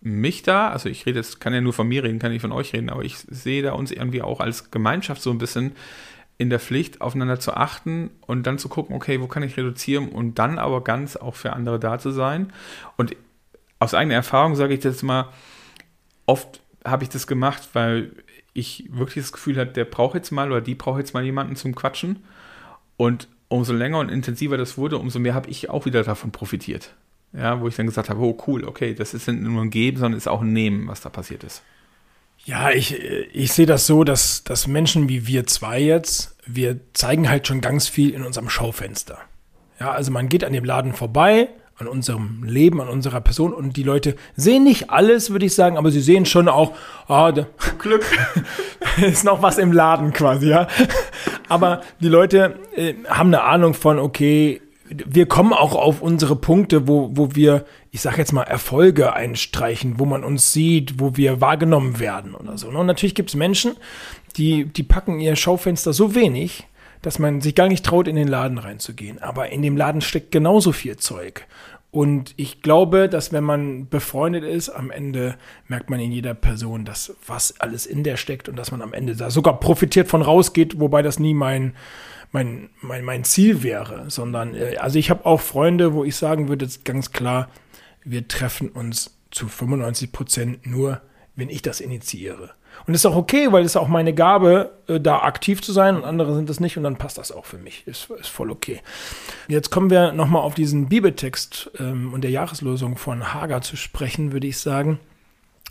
mich 0.00 0.42
da, 0.42 0.70
also 0.70 0.88
ich 0.88 1.04
rede 1.04 1.18
jetzt, 1.18 1.40
kann 1.40 1.52
ja 1.52 1.60
nur 1.60 1.74
von 1.74 1.86
mir 1.86 2.02
reden, 2.02 2.18
kann 2.18 2.32
nicht 2.32 2.40
von 2.40 2.52
euch 2.52 2.72
reden, 2.72 2.88
aber 2.88 3.04
ich 3.04 3.18
sehe 3.18 3.62
da 3.62 3.72
uns 3.72 3.90
irgendwie 3.90 4.22
auch 4.22 4.40
als 4.40 4.70
Gemeinschaft 4.70 5.20
so 5.20 5.30
ein 5.30 5.38
bisschen 5.38 5.72
in 6.38 6.48
der 6.48 6.58
Pflicht, 6.58 7.02
aufeinander 7.02 7.38
zu 7.38 7.52
achten 7.52 8.08
und 8.26 8.46
dann 8.46 8.56
zu 8.56 8.70
gucken, 8.70 8.96
okay, 8.96 9.20
wo 9.20 9.26
kann 9.26 9.42
ich 9.42 9.58
reduzieren 9.58 10.08
und 10.08 10.38
dann 10.38 10.58
aber 10.58 10.82
ganz 10.82 11.16
auch 11.16 11.34
für 11.34 11.52
andere 11.52 11.78
da 11.78 11.98
zu 11.98 12.12
sein. 12.12 12.50
Und 12.96 13.14
aus 13.78 13.92
eigener 13.92 14.14
Erfahrung 14.14 14.56
sage 14.56 14.72
ich 14.72 14.82
jetzt 14.82 15.02
mal, 15.02 15.28
oft 16.24 16.62
habe 16.84 17.04
ich 17.04 17.10
das 17.10 17.26
gemacht, 17.26 17.70
weil 17.72 18.12
ich 18.52 18.88
wirklich 18.90 19.24
das 19.24 19.32
Gefühl 19.32 19.56
hatte, 19.56 19.72
der 19.72 19.84
braucht 19.84 20.14
jetzt 20.14 20.30
mal 20.30 20.50
oder 20.50 20.60
die 20.60 20.74
braucht 20.74 20.98
jetzt 20.98 21.14
mal 21.14 21.24
jemanden 21.24 21.56
zum 21.56 21.74
Quatschen. 21.74 22.24
Und 22.96 23.28
umso 23.48 23.72
länger 23.72 23.98
und 23.98 24.10
intensiver 24.10 24.56
das 24.56 24.78
wurde, 24.78 24.98
umso 24.98 25.18
mehr 25.18 25.34
habe 25.34 25.50
ich 25.50 25.70
auch 25.70 25.84
wieder 25.84 26.02
davon 26.02 26.30
profitiert. 26.30 26.94
Ja, 27.32 27.60
wo 27.60 27.68
ich 27.68 27.76
dann 27.76 27.86
gesagt 27.86 28.10
habe, 28.10 28.20
oh 28.20 28.36
cool, 28.46 28.64
okay, 28.64 28.94
das 28.94 29.14
ist 29.14 29.28
nicht 29.28 29.40
nur 29.40 29.62
ein 29.62 29.70
Geben, 29.70 29.98
sondern 29.98 30.18
ist 30.18 30.28
auch 30.28 30.40
ein 30.40 30.52
Nehmen, 30.52 30.88
was 30.88 31.00
da 31.00 31.08
passiert 31.08 31.44
ist. 31.44 31.62
Ja, 32.44 32.70
ich, 32.70 32.98
ich 32.98 33.52
sehe 33.52 33.66
das 33.66 33.86
so, 33.86 34.02
dass, 34.02 34.42
dass 34.44 34.66
Menschen 34.66 35.08
wie 35.08 35.26
wir 35.26 35.46
zwei 35.46 35.80
jetzt, 35.80 36.36
wir 36.46 36.80
zeigen 36.94 37.28
halt 37.28 37.46
schon 37.46 37.60
ganz 37.60 37.86
viel 37.86 38.10
in 38.10 38.24
unserem 38.24 38.48
Schaufenster. 38.48 39.18
Ja, 39.78 39.92
also 39.92 40.10
man 40.10 40.28
geht 40.28 40.42
an 40.42 40.52
dem 40.52 40.64
Laden 40.64 40.92
vorbei, 40.92 41.48
an 41.80 41.88
unserem 41.88 42.42
Leben, 42.44 42.80
an 42.80 42.88
unserer 42.88 43.20
Person. 43.20 43.54
Und 43.54 43.76
die 43.76 43.82
Leute 43.82 44.14
sehen 44.36 44.64
nicht 44.64 44.90
alles, 44.90 45.30
würde 45.30 45.46
ich 45.46 45.54
sagen, 45.54 45.78
aber 45.78 45.90
sie 45.90 46.00
sehen 46.00 46.26
schon 46.26 46.48
auch, 46.48 46.72
ah, 47.08 47.30
oh, 47.30 47.44
Glück, 47.78 48.04
ist 49.00 49.24
noch 49.24 49.42
was 49.42 49.58
im 49.58 49.72
Laden 49.72 50.12
quasi, 50.12 50.48
ja. 50.48 50.68
Aber 51.48 51.80
die 52.00 52.08
Leute 52.08 52.58
äh, 52.76 52.94
haben 53.08 53.28
eine 53.28 53.42
Ahnung 53.42 53.74
von, 53.74 53.98
okay, 53.98 54.60
wir 54.90 55.26
kommen 55.26 55.52
auch 55.52 55.74
auf 55.74 56.02
unsere 56.02 56.36
Punkte, 56.36 56.86
wo, 56.88 57.10
wo 57.12 57.34
wir, 57.34 57.64
ich 57.92 58.00
sag 58.00 58.18
jetzt 58.18 58.32
mal, 58.32 58.42
Erfolge 58.42 59.12
einstreichen, 59.12 59.98
wo 59.98 60.04
man 60.04 60.24
uns 60.24 60.52
sieht, 60.52 60.98
wo 60.98 61.16
wir 61.16 61.40
wahrgenommen 61.40 61.98
werden 62.00 62.34
oder 62.34 62.58
so. 62.58 62.68
Und 62.68 62.86
natürlich 62.86 63.14
gibt 63.14 63.30
es 63.30 63.36
Menschen, 63.36 63.76
die, 64.36 64.64
die 64.64 64.82
packen 64.82 65.20
ihr 65.20 65.36
Schaufenster 65.36 65.92
so 65.92 66.14
wenig, 66.14 66.66
dass 67.02 67.18
man 67.18 67.40
sich 67.40 67.54
gar 67.54 67.68
nicht 67.68 67.84
traut, 67.84 68.08
in 68.08 68.16
den 68.16 68.28
Laden 68.28 68.58
reinzugehen. 68.58 69.22
Aber 69.22 69.50
in 69.50 69.62
dem 69.62 69.76
Laden 69.76 70.00
steckt 70.00 70.32
genauso 70.32 70.72
viel 70.72 70.96
Zeug. 70.96 71.46
Und 71.90 72.34
ich 72.36 72.62
glaube, 72.62 73.08
dass 73.08 73.32
wenn 73.32 73.42
man 73.42 73.88
befreundet 73.88 74.44
ist, 74.44 74.68
am 74.68 74.92
Ende 74.92 75.36
merkt 75.66 75.90
man 75.90 75.98
in 75.98 76.12
jeder 76.12 76.34
Person, 76.34 76.84
dass 76.84 77.16
was 77.26 77.60
alles 77.60 77.84
in 77.84 78.04
der 78.04 78.16
steckt 78.16 78.48
und 78.48 78.56
dass 78.56 78.70
man 78.70 78.80
am 78.80 78.92
Ende 78.92 79.16
da 79.16 79.30
sogar 79.30 79.58
profitiert 79.58 80.06
von 80.06 80.22
rausgeht, 80.22 80.78
wobei 80.78 81.02
das 81.02 81.18
nie 81.18 81.34
mein, 81.34 81.74
mein, 82.30 82.70
mein, 82.80 83.04
mein 83.04 83.24
Ziel 83.24 83.64
wäre, 83.64 84.08
sondern, 84.08 84.54
äh, 84.54 84.76
also 84.78 85.00
ich 85.00 85.10
habe 85.10 85.26
auch 85.26 85.40
Freunde, 85.40 85.92
wo 85.92 86.04
ich 86.04 86.14
sagen 86.14 86.48
würde, 86.48 86.68
ganz 86.84 87.10
klar, 87.10 87.48
wir 88.04 88.28
treffen 88.28 88.68
uns 88.68 89.18
zu 89.32 89.48
95 89.48 90.12
Prozent 90.12 90.66
nur, 90.66 91.00
wenn 91.34 91.48
ich 91.48 91.62
das 91.62 91.80
initiiere. 91.80 92.52
Und 92.86 92.94
ist 92.94 93.06
auch 93.06 93.16
okay, 93.16 93.52
weil 93.52 93.64
es 93.64 93.72
ist 93.72 93.76
auch 93.76 93.88
meine 93.88 94.14
Gabe, 94.14 94.72
äh, 94.86 95.00
da 95.00 95.20
aktiv 95.20 95.62
zu 95.62 95.72
sein 95.72 95.96
und 95.96 96.04
andere 96.04 96.34
sind 96.34 96.50
es 96.50 96.60
nicht 96.60 96.76
und 96.76 96.82
dann 96.82 96.96
passt 96.96 97.18
das 97.18 97.32
auch 97.32 97.44
für 97.44 97.58
mich. 97.58 97.86
Ist, 97.86 98.10
ist 98.10 98.28
voll 98.28 98.50
okay. 98.50 98.80
Jetzt 99.48 99.70
kommen 99.70 99.90
wir 99.90 100.12
nochmal 100.12 100.42
auf 100.42 100.54
diesen 100.54 100.88
Bibeltext 100.88 101.70
ähm, 101.78 102.12
und 102.12 102.22
der 102.22 102.30
Jahreslosung 102.30 102.96
von 102.96 103.34
Hagar 103.34 103.62
zu 103.62 103.76
sprechen, 103.76 104.32
würde 104.32 104.46
ich 104.46 104.58
sagen. 104.58 105.00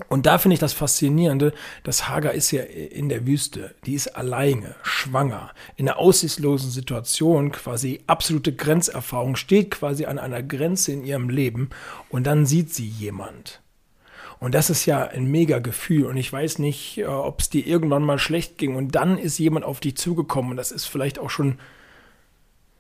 Und 0.08 0.26
da 0.26 0.38
finde 0.38 0.54
ich 0.54 0.60
das 0.60 0.74
Faszinierende, 0.74 1.52
dass 1.84 2.08
Hagar 2.08 2.34
ist 2.34 2.52
ja 2.52 2.64
in 2.64 3.10
der 3.10 3.28
Wüste, 3.28 3.76
die 3.86 3.96
ist 3.96 4.16
alleine, 4.16 4.76
schwanger, 4.82 5.52
in 5.76 5.90
einer 5.90 6.00
aussichtslosen 6.00 6.72
Situation, 6.72 7.52
quasi 7.52 8.02
absolute 8.08 8.54
Grenzerfahrung, 8.54 9.36
steht 9.36 9.72
quasi 9.72 10.06
an 10.06 10.18
einer 10.18 10.42
Grenze 10.42 10.94
in 10.94 11.04
ihrem 11.04 11.30
Leben 11.30 11.70
und 12.10 12.26
dann 12.26 12.46
sieht 12.46 12.74
sie 12.74 12.88
jemand. 12.88 13.62
Und 14.40 14.56
das 14.56 14.70
ist 14.70 14.86
ja 14.86 15.06
ein 15.06 15.26
mega 15.26 15.60
Gefühl. 15.60 16.06
Und 16.06 16.18
ich 16.18 16.32
weiß 16.32 16.60
nicht, 16.60 17.00
äh, 17.00 17.06
ob 17.06 17.42
es 17.42 17.50
dir 17.50 17.66
irgendwann 17.66 18.04
mal 18.04 18.20
schlecht 18.20 18.58
ging. 18.58 18.76
Und 18.76 18.96
dann 18.96 19.18
ist 19.18 19.38
jemand 19.38 19.66
auf 19.66 19.80
dich 19.80 19.98
zugekommen. 19.98 20.52
Und 20.52 20.58
das 20.58 20.72
ist 20.72 20.86
vielleicht 20.86 21.20
auch 21.20 21.30
schon, 21.30 21.60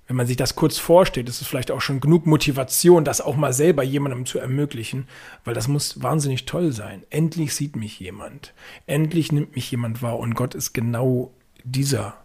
wenn 0.08 0.15
man 0.15 0.26
sich 0.26 0.38
das 0.38 0.56
kurz 0.56 0.78
vorstellt, 0.78 1.28
ist 1.28 1.41
es 1.41 1.48
vielleicht 1.48 1.72
auch 1.72 1.82
schon 1.82 2.00
genug 2.00 2.26
Motivation, 2.26 3.04
das 3.04 3.22
auch 3.22 3.36
mal 3.36 3.54
selber 3.54 3.84
jemandem 3.84 4.26
zu 4.26 4.39
ermöglichen. 4.39 5.08
Weil 5.43 5.54
das 5.54 5.67
muss 5.67 6.02
wahnsinnig 6.02 6.45
toll 6.45 6.72
sein. 6.72 7.04
Endlich 7.10 7.54
sieht 7.54 7.76
mich 7.76 8.00
jemand. 8.00 8.54
Endlich 8.88 9.32
nimmt 9.32 9.56
mich 9.56 9.69
jemand 9.69 10.02
wahr. 10.02 10.17
Und 10.17 10.36
Gott 10.36 10.56
ist 10.56 10.74
genau 10.74 11.34
dieser 11.65 12.15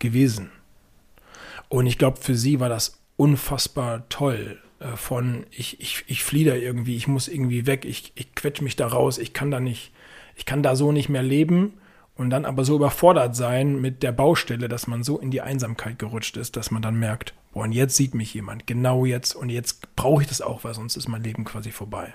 gewesen. 0.00 0.50
Und 1.68 1.86
ich 1.86 1.96
glaube, 1.96 2.16
für 2.20 2.34
sie 2.34 2.58
war 2.58 2.68
das 2.68 3.00
unfassbar 3.16 4.08
toll. 4.08 4.58
Äh, 4.80 4.96
von 4.96 5.46
ich, 5.50 5.80
ich, 5.80 6.04
ich 6.08 6.24
fliehe 6.24 6.46
da 6.46 6.56
irgendwie, 6.56 6.96
ich 6.96 7.06
muss 7.06 7.28
irgendwie 7.28 7.66
weg, 7.66 7.84
ich, 7.84 8.12
ich 8.16 8.34
quetsch 8.34 8.60
mich 8.60 8.76
da 8.76 8.88
raus, 8.88 9.18
ich 9.18 9.32
kann 9.32 9.50
da 9.50 9.60
nicht, 9.60 9.92
ich 10.34 10.46
kann 10.46 10.62
da 10.62 10.74
so 10.74 10.90
nicht 10.90 11.08
mehr 11.08 11.22
leben 11.22 11.74
und 12.16 12.30
dann 12.30 12.44
aber 12.44 12.64
so 12.64 12.76
überfordert 12.76 13.36
sein 13.36 13.80
mit 13.80 14.02
der 14.02 14.12
Baustelle, 14.12 14.68
dass 14.68 14.86
man 14.86 15.04
so 15.04 15.18
in 15.18 15.30
die 15.30 15.42
Einsamkeit 15.42 15.98
gerutscht 15.98 16.36
ist, 16.36 16.56
dass 16.56 16.70
man 16.70 16.82
dann 16.82 16.98
merkt, 16.98 17.34
boah, 17.52 17.64
und 17.64 17.72
jetzt 17.72 17.96
sieht 17.96 18.14
mich 18.14 18.34
jemand, 18.34 18.66
genau 18.66 19.04
jetzt 19.04 19.34
und 19.34 19.50
jetzt 19.50 19.94
brauche 19.96 20.22
ich 20.22 20.28
das 20.28 20.40
auch, 20.40 20.64
weil 20.64 20.74
sonst 20.74 20.96
ist 20.96 21.08
mein 21.08 21.22
Leben 21.22 21.44
quasi 21.44 21.70
vorbei. 21.70 22.12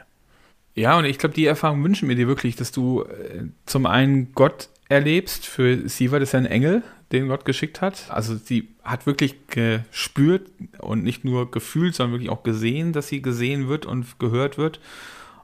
Ja, 0.73 0.97
und 0.97 1.06
ich 1.06 1.19
glaube, 1.19 1.36
die 1.36 1.45
Erfahrung 1.45 1.84
wünschen 1.84 2.10
wir 2.10 2.15
dir 2.15 2.28
wirklich, 2.28 2.58
dass 2.58 2.71
du 2.71 3.04
äh, 3.04 3.45
zum 3.65 3.86
einen 3.86 4.34
Gott 4.34 4.67
erlebst. 4.89 5.45
Für 5.45 5.88
sie 5.88 6.12
war 6.12 6.19
das 6.19 6.36
ein 6.36 6.45
Engel, 6.45 6.84
den 7.12 7.28
Gott 7.28 7.46
geschickt 7.46 7.82
hat. 7.82 8.06
Also 8.10 8.36
sie 8.36 8.70
hat 8.84 9.06
wirklich 9.06 9.48
gespürt 9.48 10.50
und 10.80 11.04
nicht 11.04 11.24
nur 11.24 11.52
gefühlt, 11.52 11.96
sondern 11.96 12.13
wirklich 12.13 12.32
auch 12.32 12.44
gesehen, 12.44 12.94
dass 12.94 13.08
sie 13.08 13.22
gesehen 13.22 13.68
wird 13.68 13.86
und 13.86 14.20
gehört 14.20 14.58
wird 14.58 14.80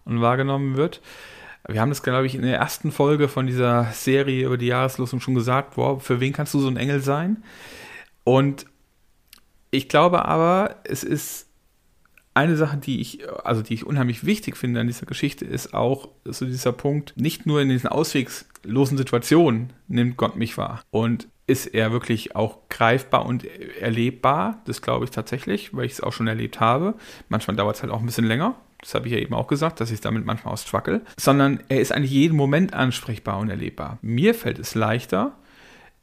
und 0.06 0.22
wahrgenommen 0.22 0.76
wird. 0.76 1.02
Wir 1.68 1.80
haben 1.80 1.90
das, 1.90 2.02
glaube 2.02 2.26
ich, 2.26 2.36
in 2.36 2.42
der 2.42 2.58
ersten 2.58 2.92
Folge 2.92 3.28
von 3.28 3.46
dieser 3.46 3.86
Serie 3.94 4.46
über 4.46 4.58
die 4.58 4.68
Jahreslosung 4.68 5.20
schon 5.20 5.36
gesagt, 5.36 5.78
wow, 5.78 6.02
für 6.02 6.20
wen 6.20 6.34
kannst 6.34 6.54
du 6.54 6.60
so 6.60 6.68
ein 6.68 6.78
Engel 6.78 7.02
sein? 7.02 7.44
Und 8.24 8.66
ich 9.70 9.88
glaube 9.88 10.26
aber, 10.26 10.78
es 10.84 11.04
ist 11.04 11.48
eine 12.34 12.56
Sache, 12.56 12.78
die 12.78 13.02
ich, 13.02 13.20
also 13.44 13.62
die 13.62 13.74
ich 13.74 13.86
unheimlich 13.86 14.26
wichtig 14.26 14.58
finde 14.58 14.80
an 14.80 14.88
dieser 14.88 15.06
Geschichte, 15.06 15.46
ist 15.46 15.74
auch 15.74 16.10
so 16.24 16.46
dieser 16.46 16.72
Punkt, 16.72 17.14
nicht 17.18 17.46
nur 17.46 17.62
in 17.62 17.70
diesen 17.70 17.90
auswegslosen 17.90 18.98
Situationen 18.98 19.74
nimmt 19.88 20.18
Gott 20.18 20.36
mich 20.36 20.58
wahr 20.58 20.82
und 20.92 21.28
ist 21.52 21.68
er 21.68 21.92
wirklich 21.92 22.36
auch 22.36 22.58
greifbar 22.70 23.26
und 23.26 23.46
erlebbar. 23.80 24.62
Das 24.66 24.82
glaube 24.82 25.04
ich 25.06 25.12
tatsächlich, 25.12 25.76
weil 25.76 25.86
ich 25.86 25.92
es 25.94 26.02
auch 26.02 26.14
schon 26.14 26.28
erlebt 26.28 26.62
habe. 26.62 26.96
Manchmal 27.28 27.58
dauert 27.58 27.76
es 27.76 27.84
halt 27.84 27.92
auch 27.92 28.00
ein 28.00 28.06
bisschen 28.06 28.26
länger. 28.26 28.56
Das 28.80 28.96
habe 28.96 29.08
ich 29.08 29.14
ja 29.14 29.20
eben 29.20 29.34
auch 29.34 29.48
gesagt, 29.48 29.82
dass 29.82 29.92
ich 29.92 30.00
damit 30.00 30.26
manchmal 30.26 30.54
ausstruggle. 30.54 31.02
Sondern 31.20 31.60
er 31.68 31.82
ist 31.82 31.92
eigentlich 31.92 32.12
jeden 32.12 32.38
Moment 32.38 32.74
ansprechbar 32.74 33.38
und 33.38 33.50
erlebbar. 33.50 34.00
Mir 34.02 34.34
fällt 34.34 34.60
es 34.60 34.74
leichter, 34.74 35.34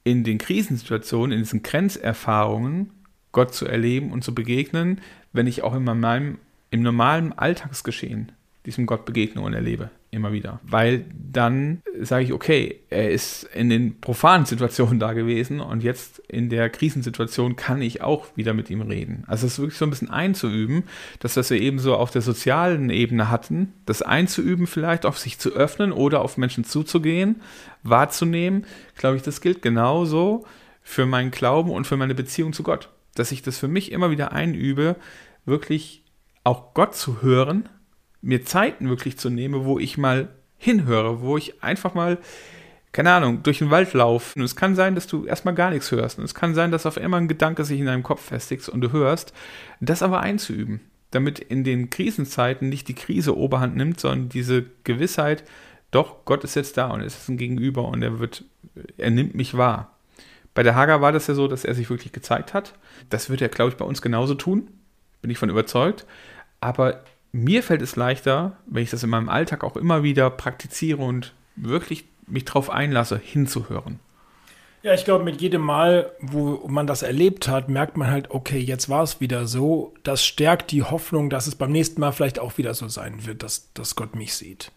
in 0.04 0.22
den 0.22 0.38
Krisensituationen, 0.38 1.32
in 1.32 1.42
diesen 1.42 1.62
Grenzerfahrungen 1.62 2.90
Gott 3.32 3.54
zu 3.54 3.66
erleben 3.66 4.12
und 4.12 4.22
zu 4.22 4.34
begegnen, 4.34 5.00
wenn 5.32 5.46
ich 5.46 5.62
auch 5.62 5.74
in 5.74 5.84
meinem, 5.84 6.38
im 6.70 6.82
normalen 6.82 7.32
Alltagsgeschehen 7.32 8.32
diesem 8.66 8.86
Gott 8.86 9.06
begegne 9.06 9.40
und 9.40 9.54
erlebe, 9.54 9.90
immer 10.10 10.32
wieder. 10.32 10.60
Weil 10.62 11.04
dann 11.12 11.82
sage 12.00 12.24
ich, 12.24 12.32
okay, 12.32 12.80
er 12.90 13.10
ist 13.10 13.44
in 13.54 13.68
den 13.68 14.00
profanen 14.00 14.46
Situationen 14.46 14.98
da 15.00 15.12
gewesen 15.12 15.60
und 15.60 15.82
jetzt 15.82 16.20
in 16.28 16.48
der 16.48 16.70
Krisensituation 16.70 17.56
kann 17.56 17.82
ich 17.82 18.02
auch 18.02 18.26
wieder 18.36 18.54
mit 18.54 18.70
ihm 18.70 18.80
reden. 18.80 19.24
Also 19.26 19.46
es 19.46 19.54
ist 19.54 19.58
wirklich 19.58 19.78
so 19.78 19.86
ein 19.86 19.90
bisschen 19.90 20.10
einzuüben, 20.10 20.84
das, 21.20 21.36
was 21.36 21.50
wir 21.50 21.60
eben 21.60 21.78
so 21.78 21.94
auf 21.94 22.10
der 22.10 22.22
sozialen 22.22 22.90
Ebene 22.90 23.30
hatten, 23.30 23.72
das 23.86 24.02
einzuüben 24.02 24.66
vielleicht, 24.66 25.06
auf 25.06 25.18
sich 25.18 25.38
zu 25.38 25.50
öffnen 25.52 25.92
oder 25.92 26.22
auf 26.22 26.36
Menschen 26.36 26.64
zuzugehen, 26.64 27.42
wahrzunehmen, 27.82 28.64
glaube 28.96 29.16
ich, 29.16 29.22
das 29.22 29.40
gilt 29.40 29.62
genauso 29.62 30.46
für 30.82 31.06
meinen 31.06 31.30
Glauben 31.30 31.70
und 31.70 31.86
für 31.86 31.96
meine 31.96 32.14
Beziehung 32.14 32.52
zu 32.52 32.62
Gott 32.62 32.88
dass 33.18 33.32
ich 33.32 33.42
das 33.42 33.58
für 33.58 33.68
mich 33.68 33.92
immer 33.92 34.10
wieder 34.10 34.32
einübe, 34.32 34.96
wirklich 35.44 36.02
auch 36.44 36.74
Gott 36.74 36.94
zu 36.94 37.22
hören, 37.22 37.68
mir 38.20 38.44
Zeiten 38.44 38.88
wirklich 38.88 39.18
zu 39.18 39.30
nehmen, 39.30 39.64
wo 39.64 39.78
ich 39.78 39.98
mal 39.98 40.28
hinhöre, 40.56 41.20
wo 41.20 41.36
ich 41.36 41.62
einfach 41.62 41.94
mal, 41.94 42.18
keine 42.92 43.12
Ahnung, 43.12 43.42
durch 43.42 43.58
den 43.58 43.70
Wald 43.70 43.94
laufe. 43.94 44.38
Und 44.38 44.44
es 44.44 44.56
kann 44.56 44.74
sein, 44.74 44.94
dass 44.94 45.06
du 45.06 45.24
erstmal 45.24 45.54
gar 45.54 45.70
nichts 45.70 45.90
hörst. 45.90 46.18
Und 46.18 46.24
es 46.24 46.34
kann 46.34 46.54
sein, 46.54 46.72
dass 46.72 46.86
auf 46.86 46.98
einmal 46.98 47.20
ein 47.20 47.28
Gedanke 47.28 47.64
sich 47.64 47.78
in 47.78 47.86
deinem 47.86 48.02
Kopf 48.02 48.22
festigt 48.22 48.68
und 48.68 48.80
du 48.80 48.92
hörst. 48.92 49.32
Das 49.80 50.02
aber 50.02 50.20
einzuüben, 50.20 50.80
damit 51.10 51.38
in 51.38 51.64
den 51.64 51.90
Krisenzeiten 51.90 52.68
nicht 52.68 52.88
die 52.88 52.94
Krise 52.94 53.36
Oberhand 53.36 53.76
nimmt, 53.76 54.00
sondern 54.00 54.28
diese 54.28 54.66
Gewissheit, 54.84 55.44
doch, 55.90 56.24
Gott 56.24 56.44
ist 56.44 56.56
jetzt 56.56 56.76
da 56.76 56.88
und 56.90 57.00
es 57.00 57.16
ist 57.16 57.28
ein 57.28 57.38
Gegenüber 57.38 57.88
und 57.88 58.02
er 58.02 58.18
wird, 58.18 58.44
er 58.98 59.10
nimmt 59.10 59.34
mich 59.34 59.56
wahr. 59.56 59.94
Bei 60.54 60.62
der 60.62 60.74
Hager 60.74 61.00
war 61.00 61.12
das 61.12 61.28
ja 61.28 61.34
so, 61.34 61.46
dass 61.46 61.64
er 61.64 61.74
sich 61.74 61.88
wirklich 61.88 62.12
gezeigt 62.12 62.52
hat. 62.52 62.74
Das 63.10 63.30
wird 63.30 63.40
er, 63.40 63.48
glaube 63.48 63.70
ich, 63.70 63.76
bei 63.76 63.84
uns 63.84 64.02
genauso 64.02 64.34
tun. 64.34 64.68
Bin 65.22 65.30
ich 65.30 65.38
von 65.38 65.50
überzeugt. 65.50 66.04
Aber 66.60 67.04
mir 67.32 67.62
fällt 67.62 67.82
es 67.82 67.96
leichter, 67.96 68.56
wenn 68.66 68.82
ich 68.82 68.90
das 68.90 69.02
in 69.02 69.10
meinem 69.10 69.28
Alltag 69.28 69.64
auch 69.64 69.76
immer 69.76 70.02
wieder 70.02 70.30
praktiziere 70.30 71.02
und 71.02 71.34
wirklich 71.56 72.04
mich 72.26 72.44
darauf 72.44 72.70
einlasse, 72.70 73.18
hinzuhören. 73.18 74.00
Ja, 74.82 74.94
ich 74.94 75.04
glaube, 75.04 75.24
mit 75.24 75.40
jedem 75.40 75.62
Mal, 75.62 76.12
wo 76.20 76.62
man 76.68 76.86
das 76.86 77.02
erlebt 77.02 77.48
hat, 77.48 77.68
merkt 77.68 77.96
man 77.96 78.10
halt, 78.10 78.30
okay, 78.30 78.58
jetzt 78.58 78.88
war 78.88 79.02
es 79.02 79.20
wieder 79.20 79.46
so. 79.48 79.92
Das 80.04 80.24
stärkt 80.24 80.70
die 80.70 80.84
Hoffnung, 80.84 81.30
dass 81.30 81.48
es 81.48 81.56
beim 81.56 81.72
nächsten 81.72 82.00
Mal 82.00 82.12
vielleicht 82.12 82.38
auch 82.38 82.58
wieder 82.58 82.74
so 82.74 82.86
sein 82.86 83.26
wird, 83.26 83.42
dass, 83.42 83.72
dass 83.74 83.96
Gott 83.96 84.14
mich 84.14 84.34
sieht. 84.34 84.70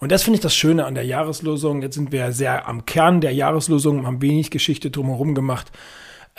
Und 0.00 0.12
das 0.12 0.22
finde 0.22 0.36
ich 0.36 0.42
das 0.42 0.54
Schöne 0.54 0.84
an 0.84 0.94
der 0.94 1.04
Jahreslosung. 1.04 1.80
Jetzt 1.80 1.94
sind 1.94 2.12
wir 2.12 2.32
sehr 2.32 2.68
am 2.68 2.84
Kern 2.84 3.22
der 3.22 3.32
Jahreslosung, 3.32 4.06
haben 4.06 4.20
wenig 4.20 4.50
Geschichte 4.50 4.90
drumherum 4.90 5.34
gemacht. 5.34 5.72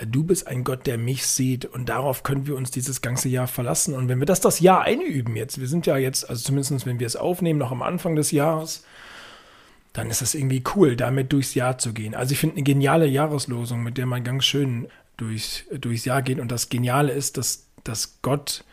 Du 0.08 0.24
bist 0.24 0.48
ein 0.48 0.64
Gott, 0.64 0.88
der 0.88 0.98
mich 0.98 1.26
sieht 1.26 1.66
und 1.66 1.90
darauf 1.90 2.24
können 2.24 2.48
wir 2.48 2.56
uns 2.56 2.72
dieses 2.72 3.02
ganze 3.02 3.30
Jahr 3.30 3.48
verlassen. 3.48 3.94
Und 3.94 4.08
wenn 4.08 4.20
wir 4.20 4.26
das 4.26 4.40
das 4.40 4.60
Jahr 4.60 4.82
einüben 4.82 5.36
jetzt, 5.36 5.60
wir 5.60 5.68
sind 5.68 5.86
ja 5.86 5.98
jetzt, 5.98 6.30
also 6.30 6.42
zumindest 6.42 6.86
wenn 6.86 7.00
wir 7.00 7.08
es 7.08 7.16
aufnehmen, 7.16 7.60
noch 7.60 7.72
am 7.72 7.82
Anfang 7.82 8.16
des 8.16 8.32
Jahres, 8.32 8.84
dann 9.94 10.10
ist 10.10 10.22
das 10.22 10.36
irgendwie 10.36 10.64
cool, 10.76 10.96
damit 10.96 11.34
durchs 11.34 11.56
Jahr 11.56 11.78
zu 11.78 11.94
gehen. 11.94 12.16
Also 12.16 12.34
ich 12.34 12.40
finde 12.40 12.58
eine 12.58 12.64
geniale 12.64 13.08
Jahreslosung, 13.08 13.84
mit 13.84 13.98
der 13.98 14.06
man 14.06 14.24
ganz 14.24 14.46
schön 14.46 14.88
durchs, 15.18 15.64
durchs 15.72 16.06
Jahr 16.06 16.22
geht. 16.22 16.40
Und 16.40 16.52
das 16.52 16.70
Geniale 16.70 17.12
ist, 17.12 17.38
dass, 17.38 17.68
dass 17.84 18.22
Gott 18.22 18.64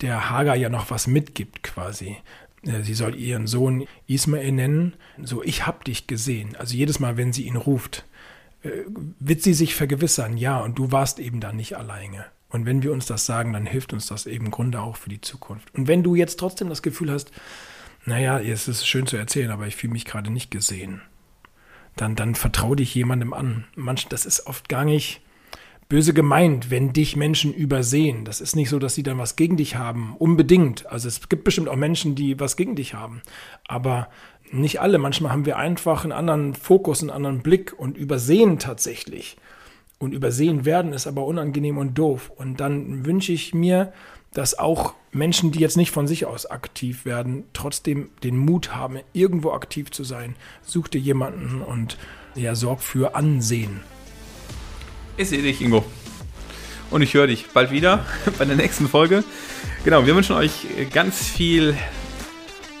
der 0.00 0.30
Hagar 0.30 0.56
ja 0.56 0.68
noch 0.68 0.90
was 0.90 1.06
mitgibt 1.06 1.62
quasi. 1.62 2.16
Äh, 2.64 2.82
sie 2.82 2.94
soll 2.94 3.14
ihren 3.14 3.46
Sohn 3.46 3.86
Ismael 4.06 4.52
nennen. 4.52 4.94
So, 5.22 5.42
ich 5.42 5.66
hab 5.66 5.84
dich 5.84 6.06
gesehen. 6.06 6.56
Also 6.56 6.74
jedes 6.74 6.98
Mal, 7.00 7.16
wenn 7.16 7.32
sie 7.32 7.42
ihn 7.42 7.56
ruft, 7.56 8.04
wird 9.18 9.42
sie 9.42 9.54
sich 9.54 9.74
vergewissern, 9.74 10.36
ja, 10.36 10.58
und 10.60 10.78
du 10.78 10.92
warst 10.92 11.18
eben 11.18 11.40
da 11.40 11.52
nicht 11.52 11.76
alleine. 11.76 12.26
Und 12.48 12.66
wenn 12.66 12.82
wir 12.82 12.92
uns 12.92 13.06
das 13.06 13.26
sagen, 13.26 13.52
dann 13.54 13.66
hilft 13.66 13.92
uns 13.92 14.06
das 14.06 14.26
eben 14.26 14.46
im 14.46 14.50
Grunde 14.50 14.80
auch 14.80 14.96
für 14.96 15.08
die 15.08 15.20
Zukunft. 15.20 15.74
Und 15.74 15.88
wenn 15.88 16.02
du 16.02 16.14
jetzt 16.14 16.38
trotzdem 16.38 16.68
das 16.68 16.82
Gefühl 16.82 17.10
hast, 17.10 17.32
naja, 18.04 18.38
es 18.38 18.68
ist 18.68 18.86
schön 18.86 19.06
zu 19.06 19.16
erzählen, 19.16 19.50
aber 19.50 19.66
ich 19.66 19.76
fühle 19.76 19.92
mich 19.92 20.04
gerade 20.04 20.30
nicht 20.30 20.50
gesehen, 20.50 21.00
dann, 21.96 22.14
dann 22.14 22.34
vertraue 22.34 22.76
dich 22.76 22.94
jemandem 22.94 23.32
an. 23.32 23.64
Manch, 23.74 24.06
das 24.08 24.26
ist 24.26 24.46
oft 24.46 24.68
gar 24.68 24.84
nicht 24.84 25.22
böse 25.88 26.14
gemeint, 26.14 26.70
wenn 26.70 26.94
dich 26.94 27.16
Menschen 27.16 27.52
übersehen. 27.52 28.24
Das 28.24 28.40
ist 28.40 28.56
nicht 28.56 28.70
so, 28.70 28.78
dass 28.78 28.94
sie 28.94 29.02
dann 29.02 29.18
was 29.18 29.36
gegen 29.36 29.58
dich 29.58 29.76
haben, 29.76 30.16
unbedingt. 30.16 30.86
Also 30.86 31.06
es 31.06 31.28
gibt 31.28 31.44
bestimmt 31.44 31.68
auch 31.68 31.76
Menschen, 31.76 32.14
die 32.14 32.40
was 32.40 32.56
gegen 32.56 32.76
dich 32.76 32.94
haben. 32.94 33.20
Aber 33.68 34.08
nicht 34.52 34.80
alle. 34.80 34.98
Manchmal 34.98 35.32
haben 35.32 35.46
wir 35.46 35.56
einfach 35.56 36.04
einen 36.04 36.12
anderen 36.12 36.54
Fokus, 36.54 37.00
einen 37.00 37.10
anderen 37.10 37.42
Blick 37.42 37.74
und 37.76 37.96
übersehen 37.96 38.58
tatsächlich. 38.58 39.36
Und 39.98 40.12
übersehen 40.12 40.64
werden 40.64 40.92
ist 40.92 41.06
aber 41.06 41.24
unangenehm 41.24 41.78
und 41.78 41.94
doof. 41.94 42.32
Und 42.34 42.60
dann 42.60 43.06
wünsche 43.06 43.32
ich 43.32 43.54
mir, 43.54 43.92
dass 44.34 44.58
auch 44.58 44.94
Menschen, 45.12 45.52
die 45.52 45.60
jetzt 45.60 45.76
nicht 45.76 45.90
von 45.90 46.06
sich 46.06 46.26
aus 46.26 46.46
aktiv 46.46 47.04
werden, 47.04 47.44
trotzdem 47.52 48.10
den 48.22 48.36
Mut 48.36 48.74
haben, 48.74 48.98
irgendwo 49.12 49.52
aktiv 49.52 49.90
zu 49.90 50.04
sein. 50.04 50.34
Such 50.62 50.88
dir 50.88 51.00
jemanden 51.00 51.62
und 51.62 51.98
ja, 52.34 52.54
sorg 52.54 52.80
für 52.80 53.14
Ansehen. 53.14 53.80
Ich 55.16 55.28
sehe 55.28 55.42
dich, 55.42 55.60
Ingo. 55.60 55.84
Und 56.90 57.02
ich 57.02 57.14
höre 57.14 57.26
dich 57.26 57.46
bald 57.48 57.70
wieder 57.70 58.04
bei 58.38 58.44
der 58.44 58.56
nächsten 58.56 58.88
Folge. 58.88 59.22
Genau, 59.84 60.06
wir 60.06 60.16
wünschen 60.16 60.36
euch 60.36 60.66
ganz 60.92 61.28
viel 61.28 61.76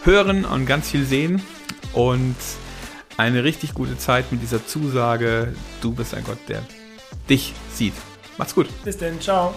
Hören 0.04 0.44
und 0.44 0.66
ganz 0.66 0.90
viel 0.90 1.04
Sehen 1.04 1.42
und 1.92 2.36
eine 3.16 3.44
richtig 3.44 3.74
gute 3.74 3.98
Zeit 3.98 4.32
mit 4.32 4.42
dieser 4.42 4.66
Zusage, 4.66 5.54
du 5.80 5.92
bist 5.92 6.14
ein 6.14 6.24
Gott, 6.24 6.38
der 6.48 6.62
dich 7.28 7.52
sieht. 7.74 7.94
Macht's 8.38 8.54
gut. 8.54 8.68
Bis 8.84 8.96
denn, 8.96 9.20
ciao. 9.20 9.54